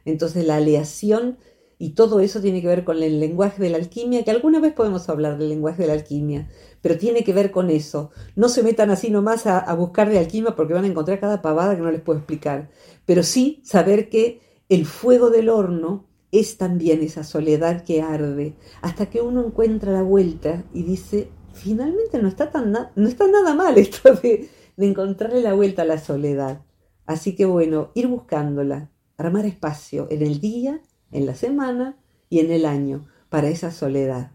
Entonces 0.06 0.46
la 0.46 0.58
aleación 0.58 1.38
y 1.78 1.92
todo 1.92 2.20
eso 2.20 2.42
tiene 2.42 2.62
que 2.62 2.68
ver 2.68 2.84
con 2.84 3.02
el 3.02 3.20
lenguaje 3.20 3.62
de 3.62 3.70
la 3.70 3.78
alquimia, 3.78 4.24
que 4.24 4.32
alguna 4.32 4.60
vez 4.60 4.74
podemos 4.74 5.10
hablar 5.10 5.38
del 5.38 5.50
lenguaje 5.50 5.82
de 5.82 5.88
la 5.88 5.94
alquimia, 5.94 6.48
pero 6.82 6.98
tiene 6.98 7.24
que 7.24 7.34
ver 7.34 7.52
con 7.52 7.70
eso. 7.72 8.12
No 8.36 8.50
se 8.50 8.62
metan 8.62 8.92
así 8.92 9.10
nomás 9.10 9.48
a 9.48 9.74
buscar 9.74 10.10
de 10.10 10.20
alquimia 10.20 10.56
porque 10.56 10.74
van 10.74 10.86
a 10.86 10.88
encontrar 10.88 11.20
cada 11.20 11.42
pavada 11.42 11.76
que 11.76 11.82
no 11.82 11.92
les 11.92 12.02
puedo 12.02 12.20
explicar, 12.20 12.70
pero 13.06 13.24
sí 13.24 13.62
saber 13.64 14.10
que 14.10 14.42
el 14.70 14.86
fuego 14.86 15.32
del 15.32 15.50
horno 15.50 16.08
es 16.32 16.58
también 16.58 17.02
esa 17.02 17.24
soledad 17.24 17.84
que 17.84 18.02
arde, 18.02 18.56
hasta 18.82 19.10
que 19.10 19.22
uno 19.22 19.46
encuentra 19.46 19.92
la 19.92 20.04
vuelta 20.04 20.64
y 20.74 20.84
dice, 20.84 21.30
finalmente 21.54 22.22
no 22.22 22.28
está, 22.28 22.52
tan 22.52 22.72
no 22.72 23.08
está 23.08 23.28
nada 23.28 23.54
mal 23.54 23.78
esto 23.78 24.14
de, 24.16 24.50
de 24.78 24.86
encontrarle 24.86 25.42
la 25.42 25.54
vuelta 25.54 25.84
a 25.84 25.86
la 25.86 26.00
soledad. 26.00 26.62
Así 27.06 27.36
que 27.36 27.46
bueno, 27.46 27.92
ir 27.94 28.08
buscándola, 28.08 28.90
armar 29.18 29.46
espacio 29.46 30.08
en 30.10 30.22
el 30.22 30.40
día 30.40 30.82
en 31.12 31.26
la 31.26 31.36
semana 31.36 31.98
y 32.30 32.40
en 32.40 32.52
el 32.52 32.66
año 32.66 33.06
para 33.30 33.50
esa 33.50 33.72
soledad 33.72 34.32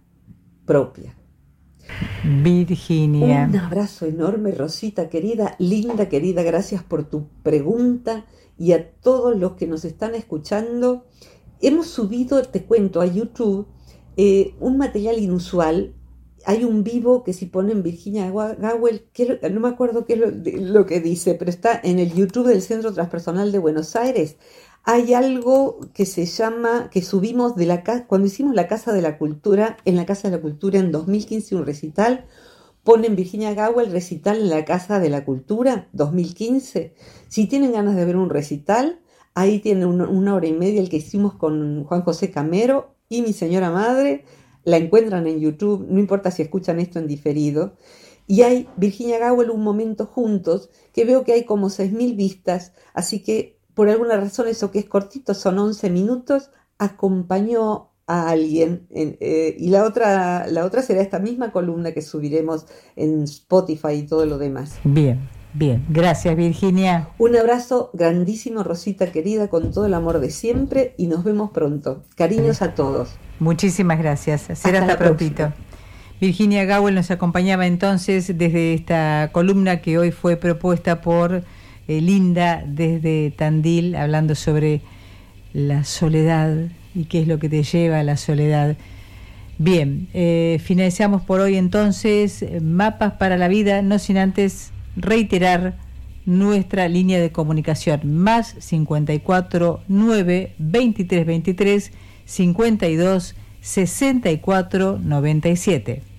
propia. 0.64 1.16
Virginia. 2.24 3.46
Un 3.48 3.56
abrazo 3.56 4.06
enorme, 4.06 4.50
Rosita 4.50 5.08
querida, 5.08 5.54
linda 5.58 6.08
querida, 6.08 6.42
gracias 6.42 6.82
por 6.82 7.04
tu 7.04 7.28
pregunta 7.42 8.26
y 8.58 8.72
a 8.72 8.90
todos 8.90 9.38
los 9.38 9.52
que 9.52 9.66
nos 9.66 9.84
están 9.84 10.14
escuchando. 10.14 11.06
Hemos 11.60 11.86
subido, 11.86 12.42
te 12.42 12.64
cuento, 12.64 13.00
a 13.00 13.06
YouTube 13.06 13.68
eh, 14.16 14.54
un 14.60 14.78
material 14.78 15.18
inusual. 15.18 15.94
Hay 16.46 16.64
un 16.64 16.84
vivo 16.84 17.24
que 17.24 17.32
si 17.32 17.46
ponen 17.46 17.82
Virginia 17.82 18.30
Gawel, 18.30 19.08
que 19.12 19.38
no 19.50 19.60
me 19.60 19.68
acuerdo 19.68 20.06
qué 20.06 20.14
es 20.14 20.62
lo 20.62 20.86
que 20.86 21.00
dice, 21.00 21.34
pero 21.34 21.50
está 21.50 21.78
en 21.82 21.98
el 21.98 22.14
YouTube 22.14 22.46
del 22.46 22.62
Centro 22.62 22.94
Transpersonal 22.94 23.52
de 23.52 23.58
Buenos 23.58 23.96
Aires 23.96 24.36
hay 24.88 25.14
algo 25.14 25.80
que 25.94 26.06
se 26.06 26.26
llama, 26.26 26.90
que 26.90 27.02
subimos 27.02 27.56
de 27.56 27.66
la 27.66 27.82
casa, 27.82 28.06
cuando 28.06 28.28
hicimos 28.28 28.54
la 28.54 28.68
Casa 28.68 28.92
de 28.92 29.02
la 29.02 29.18
Cultura, 29.18 29.78
en 29.84 29.96
la 29.96 30.06
Casa 30.06 30.30
de 30.30 30.36
la 30.36 30.40
Cultura 30.40 30.78
en 30.78 30.92
2015 30.92 31.56
un 31.56 31.66
recital, 31.66 32.26
ponen 32.84 33.16
Virginia 33.16 33.50
el 33.50 33.90
recital 33.90 34.38
en 34.38 34.48
la 34.48 34.64
Casa 34.64 35.00
de 35.00 35.10
la 35.10 35.24
Cultura 35.24 35.88
2015. 35.92 36.94
Si 37.26 37.46
tienen 37.48 37.72
ganas 37.72 37.96
de 37.96 38.04
ver 38.04 38.16
un 38.16 38.30
recital, 38.30 39.00
ahí 39.34 39.58
tienen 39.58 39.88
una, 39.88 40.34
hora 40.34 40.46
y 40.46 40.52
media 40.52 40.80
el 40.80 40.88
que 40.88 40.98
hicimos 40.98 41.34
con 41.34 41.82
Juan 41.82 42.02
José 42.02 42.30
Camero 42.30 42.94
y 43.08 43.22
mi 43.22 43.32
señora 43.32 43.72
madre. 43.72 44.24
La 44.66 44.76
encuentran 44.78 45.28
en 45.28 45.38
YouTube, 45.38 45.86
no 45.88 46.00
importa 46.00 46.32
si 46.32 46.42
escuchan 46.42 46.80
esto 46.80 46.98
en 46.98 47.06
diferido. 47.06 47.76
Y 48.26 48.42
hay 48.42 48.68
Virginia 48.76 49.20
Gawel 49.20 49.50
un 49.50 49.62
momento 49.62 50.06
juntos, 50.06 50.70
que 50.92 51.04
veo 51.04 51.22
que 51.22 51.32
hay 51.32 51.44
como 51.44 51.68
6.000 51.68 52.16
vistas, 52.16 52.72
así 52.92 53.22
que 53.22 53.60
por 53.74 53.88
alguna 53.88 54.16
razón 54.16 54.48
eso 54.48 54.72
que 54.72 54.80
es 54.80 54.86
cortito, 54.86 55.34
son 55.34 55.60
11 55.60 55.88
minutos, 55.90 56.50
acompañó 56.78 57.90
a 58.08 58.30
alguien. 58.30 58.88
Eh, 58.90 59.54
y 59.56 59.68
la 59.68 59.84
otra, 59.84 60.48
la 60.48 60.64
otra 60.64 60.82
será 60.82 61.00
esta 61.00 61.20
misma 61.20 61.52
columna 61.52 61.92
que 61.92 62.02
subiremos 62.02 62.66
en 62.96 63.22
Spotify 63.22 63.92
y 63.92 64.02
todo 64.02 64.26
lo 64.26 64.38
demás. 64.38 64.78
Bien, 64.82 65.28
bien. 65.54 65.86
Gracias, 65.90 66.34
Virginia. 66.34 67.10
Un 67.18 67.36
abrazo 67.36 67.90
grandísimo, 67.92 68.64
Rosita 68.64 69.12
querida, 69.12 69.46
con 69.46 69.70
todo 69.70 69.86
el 69.86 69.94
amor 69.94 70.18
de 70.18 70.30
siempre 70.30 70.94
y 70.96 71.06
nos 71.06 71.22
vemos 71.22 71.50
pronto. 71.52 72.02
Cariños 72.16 72.62
a 72.62 72.74
todos. 72.74 73.10
Muchísimas 73.38 73.98
gracias. 73.98 74.48
Será 74.54 74.80
hasta, 74.80 74.92
hasta 75.08 75.54
Virginia 76.20 76.64
Gowell 76.64 76.94
nos 76.94 77.10
acompañaba 77.10 77.66
entonces 77.66 78.38
desde 78.38 78.72
esta 78.72 79.28
columna 79.32 79.82
que 79.82 79.98
hoy 79.98 80.12
fue 80.12 80.36
propuesta 80.36 81.02
por 81.02 81.44
eh, 81.88 82.00
linda 82.00 82.64
desde 82.66 83.30
Tandil, 83.32 83.94
hablando 83.94 84.34
sobre 84.34 84.80
la 85.52 85.84
soledad 85.84 86.54
y 86.94 87.04
qué 87.04 87.20
es 87.20 87.28
lo 87.28 87.38
que 87.38 87.50
te 87.50 87.62
lleva 87.62 88.00
a 88.00 88.02
la 88.02 88.16
soledad. 88.16 88.76
Bien, 89.58 90.08
eh, 90.14 90.58
finalizamos 90.64 91.22
por 91.22 91.40
hoy 91.40 91.56
entonces 91.56 92.44
Mapas 92.62 93.14
para 93.14 93.36
la 93.36 93.48
Vida, 93.48 93.82
no 93.82 93.98
sin 93.98 94.16
antes 94.16 94.72
reiterar 94.96 95.76
nuestra 96.24 96.88
línea 96.88 97.20
de 97.20 97.30
comunicación 97.30 98.00
más 98.04 98.56
54 98.58 99.82
9 99.86 100.54
23 100.58 101.26
23 101.26 101.92
52 102.26 103.34
64 103.62 104.98
97. 104.98 106.15